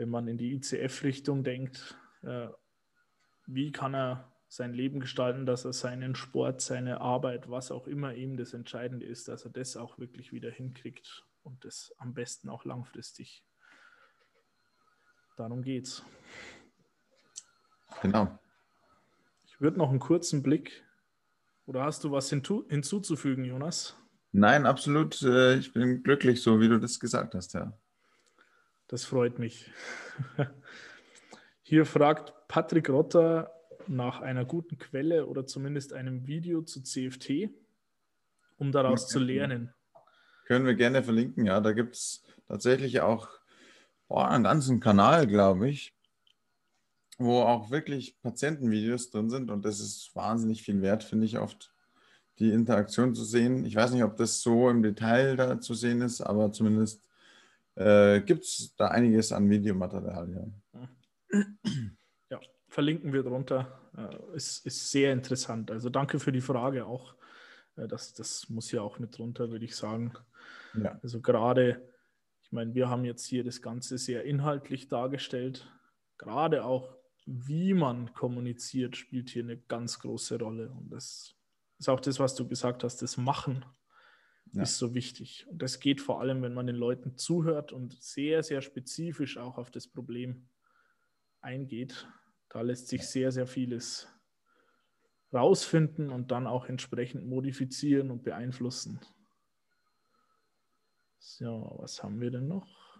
[0.00, 2.48] wenn man in die ICF-Richtung denkt, äh,
[3.46, 8.14] wie kann er sein Leben gestalten, dass er seinen Sport, seine Arbeit, was auch immer
[8.14, 12.48] ihm das Entscheidende ist, dass er das auch wirklich wieder hinkriegt und das am besten
[12.48, 13.44] auch langfristig.
[15.36, 16.02] Darum geht's.
[18.00, 18.38] Genau.
[19.44, 20.82] Ich würde noch einen kurzen Blick.
[21.66, 23.98] Oder hast du was hinzuzufügen, Jonas?
[24.32, 25.20] Nein, absolut.
[25.20, 27.78] Äh, ich bin glücklich, so wie du das gesagt hast, ja.
[28.90, 29.70] Das freut mich.
[31.62, 33.52] Hier fragt Patrick Rotter
[33.86, 37.50] nach einer guten Quelle oder zumindest einem Video zu CFT,
[38.58, 39.72] um daraus zu lernen.
[40.44, 41.60] Können wir gerne verlinken, ja.
[41.60, 43.28] Da gibt es tatsächlich auch
[44.08, 45.94] boah, einen ganzen Kanal, glaube ich,
[47.16, 51.72] wo auch wirklich Patientenvideos drin sind und das ist wahnsinnig viel wert, finde ich oft,
[52.40, 53.64] die Interaktion zu sehen.
[53.64, 57.04] Ich weiß nicht, ob das so im Detail da zu sehen ist, aber zumindest
[57.80, 60.52] äh, gibt es da einiges an Videomaterial.
[61.32, 61.40] Ja,
[62.30, 63.80] ja verlinken wir drunter.
[63.96, 65.70] Äh, ist, ist sehr interessant.
[65.70, 67.14] Also danke für die Frage auch.
[67.76, 70.12] Äh, das, das muss ja auch mit drunter, würde ich sagen.
[70.74, 70.98] Ja.
[71.02, 71.88] Also gerade,
[72.42, 75.66] ich meine, wir haben jetzt hier das Ganze sehr inhaltlich dargestellt.
[76.18, 80.70] Gerade auch wie man kommuniziert, spielt hier eine ganz große Rolle.
[80.70, 81.34] Und das
[81.78, 83.64] ist auch das, was du gesagt hast, das Machen
[84.52, 84.62] ja.
[84.62, 85.46] ist so wichtig.
[85.48, 89.58] Und das geht vor allem, wenn man den Leuten zuhört und sehr, sehr spezifisch auch
[89.58, 90.48] auf das Problem
[91.40, 92.08] eingeht.
[92.48, 94.08] Da lässt sich sehr, sehr vieles
[95.32, 99.00] rausfinden und dann auch entsprechend modifizieren und beeinflussen.
[101.18, 102.98] So, was haben wir denn noch?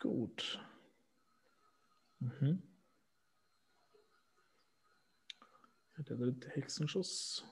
[0.00, 0.60] Gut.
[2.20, 2.62] Mhm.
[6.08, 7.44] Der dritte Hexenschuss.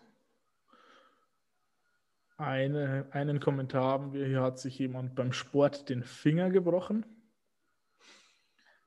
[2.39, 4.25] Eine, einen Kommentar haben wir.
[4.25, 7.05] Hier hat sich jemand beim Sport den Finger gebrochen.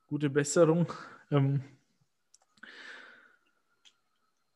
[0.07, 0.91] Gute Besserung.
[1.29, 1.61] Ähm,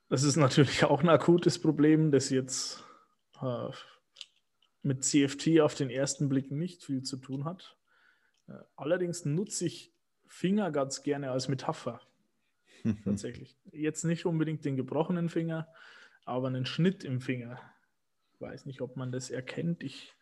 [0.07, 2.85] das ist natürlich auch ein akutes Problem, das jetzt
[3.41, 3.67] äh,
[4.81, 7.75] mit CFT auf den ersten Blick nicht viel zu tun hat.
[8.47, 9.93] Äh, allerdings nutze ich
[10.25, 11.99] Finger ganz gerne als Metapher.
[13.03, 13.57] Tatsächlich.
[13.73, 15.67] Jetzt nicht unbedingt den gebrochenen Finger,
[16.23, 17.59] aber einen Schnitt im Finger.
[18.35, 19.81] Ich weiß nicht, ob man das erkennt.
[19.81, 20.13] Ich.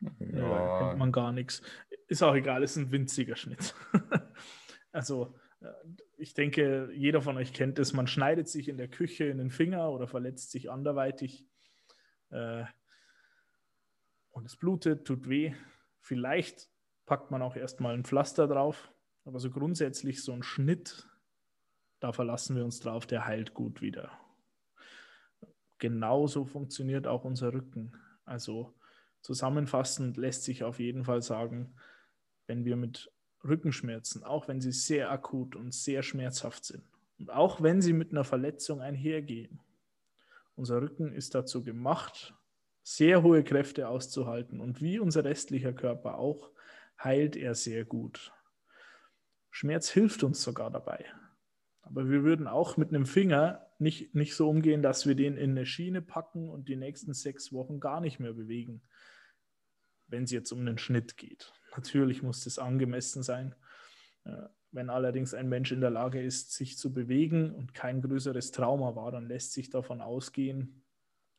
[0.00, 1.60] Ja, ja kennt man gar nichts.
[2.06, 3.74] Ist auch egal, ist ein winziger Schnitt.
[4.92, 5.72] also, äh,
[6.18, 7.92] ich denke, jeder von euch kennt es.
[7.92, 11.48] Man schneidet sich in der Küche in den Finger oder verletzt sich anderweitig.
[12.30, 12.64] Äh,
[14.30, 15.52] und es blutet, tut weh.
[16.00, 16.70] Vielleicht
[17.06, 18.92] packt man auch erstmal ein Pflaster drauf.
[19.24, 21.08] Aber so grundsätzlich so ein Schnitt,
[21.98, 24.21] da verlassen wir uns drauf, der heilt gut wieder.
[25.82, 27.92] Genauso funktioniert auch unser Rücken.
[28.24, 28.72] Also
[29.20, 31.74] zusammenfassend lässt sich auf jeden Fall sagen,
[32.46, 33.10] wenn wir mit
[33.42, 36.84] Rückenschmerzen, auch wenn sie sehr akut und sehr schmerzhaft sind
[37.18, 39.58] und auch wenn sie mit einer Verletzung einhergehen,
[40.54, 42.32] unser Rücken ist dazu gemacht,
[42.84, 46.52] sehr hohe Kräfte auszuhalten und wie unser restlicher Körper auch,
[47.02, 48.32] heilt er sehr gut.
[49.50, 51.04] Schmerz hilft uns sogar dabei.
[51.80, 55.50] Aber wir würden auch mit einem Finger nicht, nicht so umgehen, dass wir den in
[55.50, 58.82] eine Schiene packen und die nächsten sechs Wochen gar nicht mehr bewegen,
[60.06, 61.52] wenn es jetzt um einen Schnitt geht.
[61.76, 63.54] Natürlich muss das angemessen sein.
[64.24, 68.52] Äh, wenn allerdings ein Mensch in der Lage ist, sich zu bewegen und kein größeres
[68.52, 70.82] Trauma war, dann lässt sich davon ausgehen,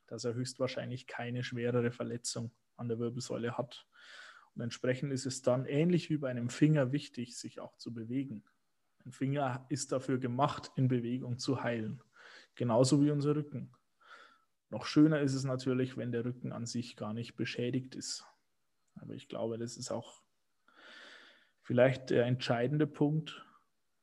[0.05, 3.87] dass er höchstwahrscheinlich keine schwerere Verletzung an der Wirbelsäule hat.
[4.53, 8.43] Und entsprechend ist es dann ähnlich wie bei einem Finger wichtig, sich auch zu bewegen.
[9.03, 12.01] Ein Finger ist dafür gemacht, in Bewegung zu heilen.
[12.55, 13.73] Genauso wie unser Rücken.
[14.69, 18.25] Noch schöner ist es natürlich, wenn der Rücken an sich gar nicht beschädigt ist.
[18.95, 20.23] Aber ich glaube, das ist auch
[21.61, 23.45] vielleicht der entscheidende Punkt.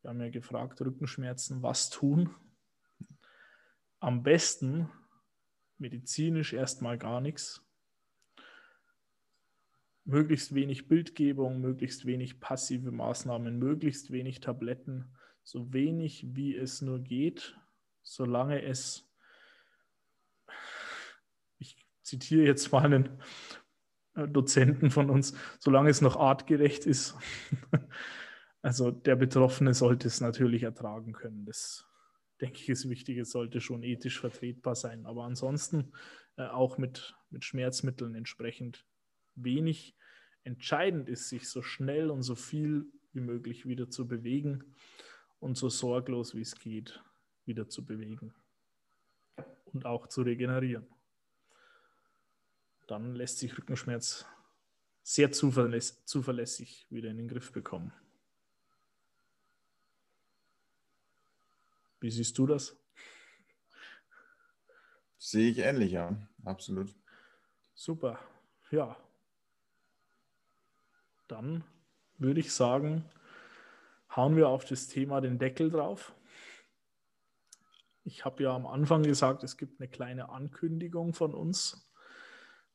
[0.03, 2.35] Wir haben ja gefragt, Rückenschmerzen, was tun?
[3.99, 4.89] Am besten
[5.79, 7.67] medizinisch erstmal gar nichts.
[10.05, 17.01] Möglichst wenig Bildgebung, möglichst wenig passive Maßnahmen, möglichst wenig Tabletten, so wenig wie es nur
[17.01, 17.60] geht,
[18.03, 19.09] solange es,
[21.59, 23.21] ich zitiere jetzt mal einen
[24.15, 27.17] Dozenten von uns, solange es noch artgerecht ist.
[28.63, 31.47] Also der Betroffene sollte es natürlich ertragen können.
[31.47, 31.87] Das
[32.43, 33.17] denke ich ist wichtig.
[33.17, 35.07] Es sollte schon ethisch vertretbar sein.
[35.07, 35.93] Aber ansonsten
[36.37, 38.85] äh, auch mit, mit Schmerzmitteln entsprechend
[39.35, 39.97] wenig.
[40.45, 44.75] Entscheidend ist, sich so schnell und so viel wie möglich wieder zu bewegen
[45.39, 47.03] und so sorglos wie es geht
[47.47, 48.35] wieder zu bewegen
[49.73, 50.87] und auch zu regenerieren
[52.91, 54.27] dann lässt sich Rückenschmerz
[55.03, 57.93] sehr zuverläss zuverlässig wieder in den Griff bekommen.
[62.01, 62.77] Wie siehst du das?
[65.19, 66.93] Sehe ich ähnlich, ja, absolut.
[67.75, 68.19] Super,
[68.73, 68.97] ja.
[71.29, 71.63] Dann
[72.19, 73.05] würde ich sagen,
[74.17, 76.13] hauen wir auf das Thema den Deckel drauf.
[78.05, 81.89] Ich habe ja am Anfang gesagt, es gibt eine kleine Ankündigung von uns.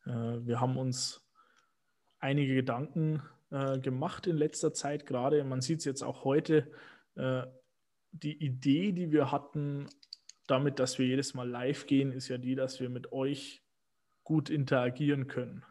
[0.05, 1.27] Äh, wir haben uns
[2.19, 6.71] einige Gedanken äh, gemacht in letzter Zeit, gerade man sieht es jetzt auch heute,
[7.15, 7.43] äh,
[8.11, 9.89] die Idee, die wir hatten,
[10.47, 13.63] damit, dass wir jedes Mal live gehen, ist ja die, dass wir mit euch
[14.23, 15.65] gut interagieren können.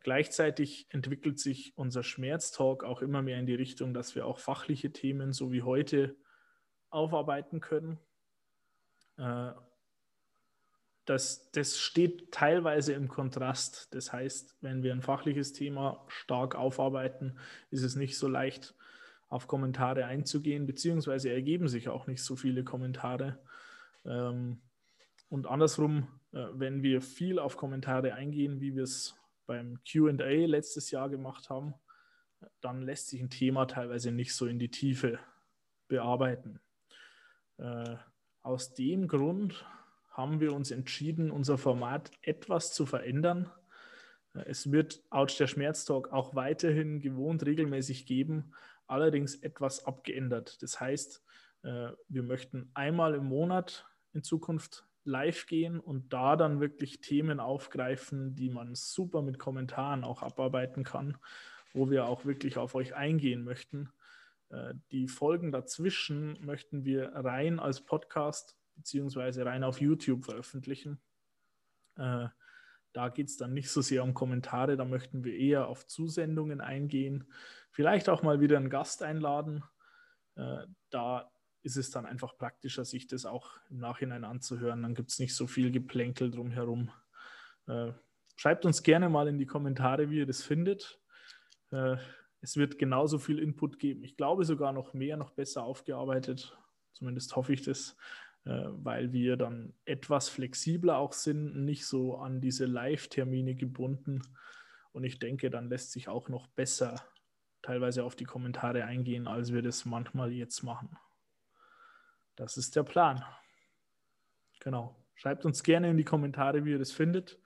[0.00, 4.92] Gleichzeitig entwickelt sich unser Schmerztalk auch immer mehr in die Richtung, dass wir auch fachliche
[4.92, 6.16] Themen so wie heute
[6.90, 8.00] aufarbeiten können.
[9.18, 9.52] Äh,
[11.04, 13.94] das, das steht teilweise im Kontrast.
[13.94, 17.38] Das heißt, wenn wir ein fachliches Thema stark aufarbeiten,
[17.70, 18.74] ist es nicht so leicht,
[19.28, 23.38] auf Kommentare einzugehen, beziehungsweise ergeben sich auch nicht so viele Kommentare.
[24.04, 24.60] Ähm,
[25.28, 30.90] und andersrum, äh, wenn wir viel auf Kommentare eingehen, wie wir es beim QA letztes
[30.90, 31.74] Jahr gemacht haben,
[32.60, 35.18] dann lässt sich ein Thema teilweise nicht so in die Tiefe
[35.88, 36.60] bearbeiten.
[37.58, 37.96] Äh,
[38.46, 39.66] aus dem Grund
[40.08, 43.50] haben wir uns entschieden, unser Format etwas zu verändern.
[44.32, 48.52] Es wird Ouch der Schmerztalk auch weiterhin gewohnt regelmäßig geben,
[48.86, 50.62] allerdings etwas abgeändert.
[50.62, 51.24] Das heißt,
[51.64, 57.40] äh, wir möchten einmal im Monat in Zukunft live gehen und da dann wirklich Themen
[57.40, 61.16] aufgreifen, die man super mit Kommentaren auch abarbeiten kann,
[61.72, 63.90] wo wir auch wirklich auf euch eingehen möchten.
[64.50, 71.00] Äh, die Folgen dazwischen möchten wir rein als Podcast beziehungsweise rein auf YouTube veröffentlichen.
[71.96, 72.28] Äh,
[72.92, 76.60] da geht es dann nicht so sehr um Kommentare, da möchten wir eher auf Zusendungen
[76.60, 77.30] eingehen,
[77.70, 79.64] vielleicht auch mal wieder einen Gast einladen.
[80.36, 81.30] Äh, da
[81.62, 84.82] ist es dann einfach praktischer, sich das auch im Nachhinein anzuhören.
[84.82, 86.90] Dann gibt es nicht so viel Geplänkel drumherum.
[87.66, 87.92] Äh,
[88.36, 91.00] schreibt uns gerne mal in die Kommentare, wie ihr das findet.
[92.46, 94.04] Äh, es wird genauso viel Input geben.
[94.04, 96.56] Ich glaube sogar noch mehr, noch besser aufgearbeitet.
[96.92, 97.96] Zumindest hoffe ich das.
[98.44, 104.22] Äh, weil wir dann etwas flexibler auch sind, nicht so an diese Live-Termine gebunden.
[104.92, 107.02] Und ich denke, dann lässt sich auch noch besser
[107.62, 110.96] teilweise auf die Kommentare eingehen, als wir das manchmal jetzt machen.
[112.36, 113.24] Das ist der Plan.
[114.60, 114.94] Genau.
[115.14, 117.40] Schreibt uns gerne in die Kommentare, wie ihr das findet.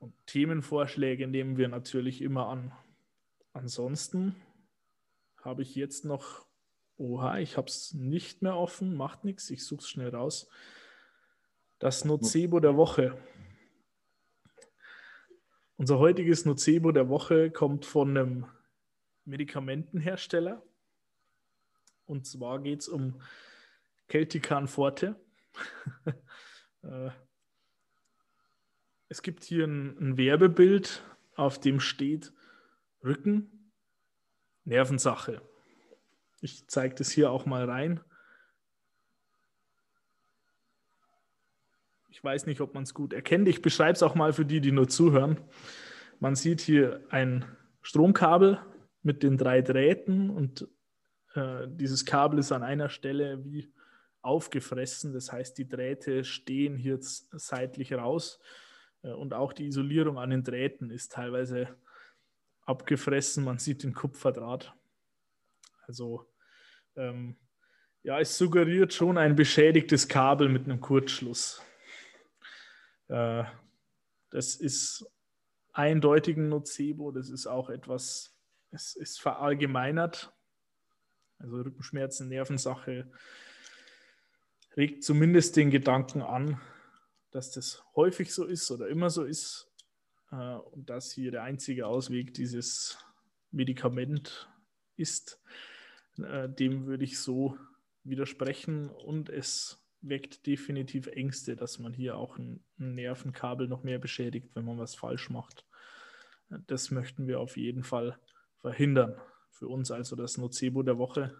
[0.00, 2.72] Äh, und Themenvorschläge nehmen wir natürlich immer an.
[3.52, 4.34] Ansonsten
[5.42, 6.46] habe ich jetzt noch
[7.00, 10.50] Oha, ich habe es nicht mehr offen, macht nichts, ich suche es schnell raus.
[11.78, 13.16] Das Nocebo der Woche.
[15.78, 18.46] Unser heutiges Nocebo der Woche kommt von einem
[19.24, 20.62] Medikamentenhersteller.
[22.04, 23.22] Und zwar geht es um
[24.10, 25.18] Celtican Forte.
[29.10, 31.02] Es gibt hier ein, ein Werbebild,
[31.34, 32.32] auf dem steht
[33.02, 33.72] Rücken,
[34.64, 35.42] Nervensache.
[36.40, 38.00] Ich zeige das hier auch mal rein.
[42.08, 43.48] Ich weiß nicht, ob man es gut erkennt.
[43.48, 45.40] Ich beschreibe es auch mal für die, die nur zuhören.
[46.20, 47.44] Man sieht hier ein
[47.82, 48.60] Stromkabel
[49.02, 50.68] mit den drei Drähten und
[51.34, 53.72] äh, dieses Kabel ist an einer Stelle wie
[54.22, 55.12] aufgefressen.
[55.12, 58.38] Das heißt, die Drähte stehen hier seitlich raus
[59.02, 61.76] und auch die Isolierung an den Drähten ist teilweise
[62.66, 63.44] abgefressen.
[63.44, 64.74] Man sieht den Kupferdraht.
[65.86, 66.26] Also
[66.96, 67.36] ähm,
[68.02, 71.62] ja, es suggeriert schon ein beschädigtes Kabel mit einem Kurzschluss.
[73.08, 73.44] Äh,
[74.30, 75.06] das ist
[75.72, 77.10] eindeutig ein Nocebo.
[77.10, 78.36] Das ist auch etwas,
[78.70, 80.32] es ist verallgemeinert.
[81.38, 83.10] Also Rückenschmerzen, Nervensache
[84.76, 86.60] regt zumindest den Gedanken an,
[87.30, 89.70] dass das häufig so ist oder immer so ist
[90.30, 92.98] äh, und dass hier der einzige Ausweg dieses
[93.50, 94.48] Medikament
[94.96, 95.40] ist.
[96.18, 97.56] Äh, dem würde ich so
[98.04, 103.98] widersprechen und es weckt definitiv Ängste, dass man hier auch ein, ein Nervenkabel noch mehr
[103.98, 105.66] beschädigt, wenn man was falsch macht.
[106.66, 108.18] Das möchten wir auf jeden Fall
[108.56, 109.20] verhindern
[109.50, 111.36] für uns also das Nocebo der Woche.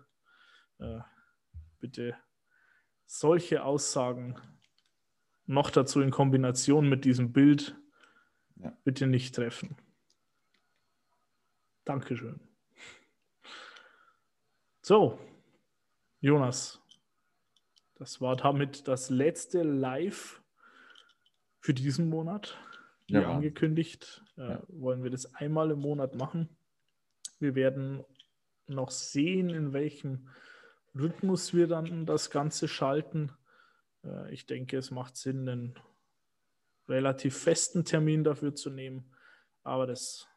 [0.79, 1.01] Äh,
[1.79, 2.17] bitte
[3.07, 4.39] solche Aussagen
[5.51, 7.77] noch dazu in Kombination mit diesem Bild
[8.57, 8.73] ja.
[8.85, 9.77] bitte nicht treffen.
[11.85, 12.39] Dankeschön.
[14.81, 15.19] So,
[16.21, 16.81] Jonas,
[17.97, 20.41] das war damit das letzte Live
[21.59, 22.57] für diesen Monat.
[23.09, 23.29] Wie ja.
[23.29, 24.63] angekündigt, äh, ja.
[24.69, 26.49] wollen wir das einmal im Monat machen.
[27.41, 28.05] Wir werden
[28.69, 30.29] noch sehen, in welchem
[30.95, 33.33] Rhythmus wir dann das Ganze schalten.
[34.05, 35.75] Äh, ich denke, es macht Sinn, einen
[36.89, 39.15] relativ festen Termin dafür zu nehmen.
[39.63, 40.29] Aber das,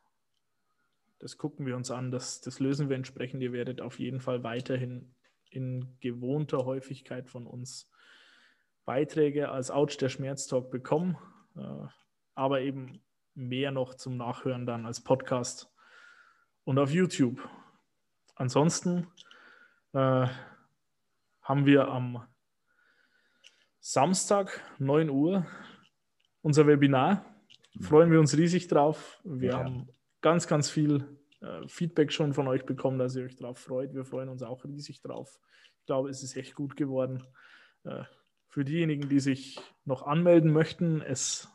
[1.19, 2.11] das gucken wir uns an.
[2.11, 3.41] Das, das lösen wir entsprechend.
[3.41, 5.13] Ihr werdet auf jeden Fall weiterhin
[5.49, 7.89] in gewohnter Häufigkeit von uns
[8.85, 11.17] Beiträge als Ouch der Schmerztalk bekommen.
[11.55, 11.87] Äh,
[12.35, 13.01] aber eben
[13.35, 15.71] mehr noch zum Nachhören dann als Podcast
[16.65, 17.47] und auf YouTube.
[18.35, 19.07] Ansonsten
[19.93, 20.27] äh,
[21.41, 22.25] haben wir am
[23.85, 25.45] Samstag 9 Uhr
[26.41, 27.25] unser Webinar.
[27.81, 29.19] Freuen wir uns riesig drauf.
[29.25, 29.57] Wir ja.
[29.57, 29.89] haben
[30.21, 31.05] ganz, ganz viel
[31.41, 33.93] äh, Feedback schon von euch bekommen, dass ihr euch drauf freut.
[33.93, 35.37] Wir freuen uns auch riesig drauf.
[35.81, 37.27] Ich glaube, es ist echt gut geworden.
[37.83, 38.05] Äh,
[38.47, 41.49] für diejenigen, die sich noch anmelden möchten, es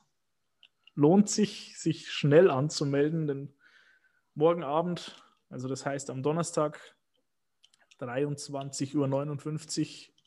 [0.94, 3.54] lohnt sich, sich schnell anzumelden, denn
[4.34, 6.78] morgen Abend, also das heißt am Donnerstag
[8.00, 10.17] 23.59 Uhr,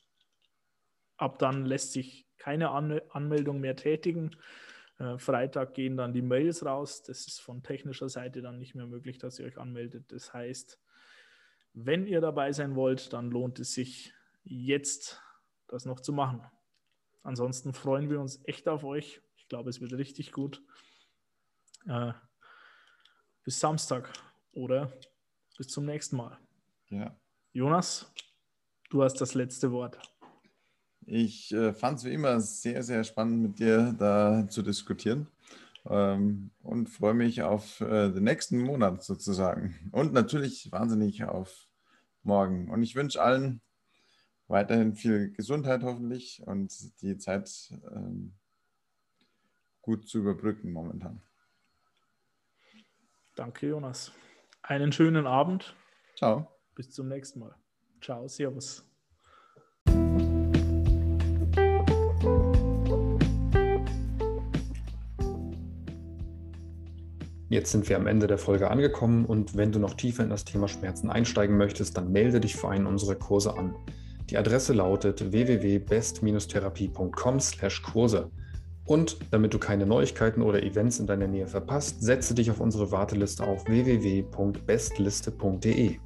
[1.22, 4.36] ab dann lässt sich keine Anmeldung mehr tätigen.
[4.98, 7.04] Äh, Freitag gehen dann die Mails raus.
[7.04, 10.12] Das ist von technischer Seite dann nicht mehr möglich, dass ihr euch anmeldet.
[10.12, 10.80] Das heißt,
[11.74, 15.22] wenn ihr dabei sein wollt, dann lohnt es sich jetzt,
[15.68, 16.44] das noch zu machen.
[17.24, 19.22] Ansonsten freuen wir uns echt auf euch.
[19.38, 20.64] Ich glaube, es wird richtig gut.
[21.88, 22.14] Äh,
[23.44, 24.12] bis Samstag
[24.54, 24.92] oder
[25.58, 26.38] bis zum nächsten Mal.
[26.90, 27.16] Ja.
[27.54, 28.12] Jonas,
[28.90, 30.00] du hast das letzte Wort.
[31.06, 35.28] Ich äh, fand es wie immer sehr, sehr spannend, mit dir da zu diskutieren
[35.90, 41.68] ähm, und freue mich auf äh, den nächsten Monat sozusagen und natürlich wahnsinnig auf
[42.24, 42.70] morgen.
[42.70, 43.62] Und ich wünsche allen
[44.48, 48.34] weiterhin viel Gesundheit hoffentlich und die Zeit ähm,
[49.82, 51.22] gut zu überbrücken momentan.
[53.36, 54.12] Danke, Jonas.
[54.62, 55.76] Einen schönen Abend.
[56.16, 56.48] Ciao.
[56.76, 57.56] Bis zum nächsten Mal.
[58.02, 58.91] Ciao, Servus.
[67.52, 70.46] Jetzt sind wir am Ende der Folge angekommen und wenn du noch tiefer in das
[70.46, 73.76] Thema Schmerzen einsteigen möchtest, dann melde dich für einen unserer Kurse an.
[74.30, 78.32] Die Adresse lautet www.best-therapie.com/Kurse.
[78.86, 82.90] Und damit du keine Neuigkeiten oder Events in deiner Nähe verpasst, setze dich auf unsere
[82.90, 85.98] Warteliste auf www.bestliste.de.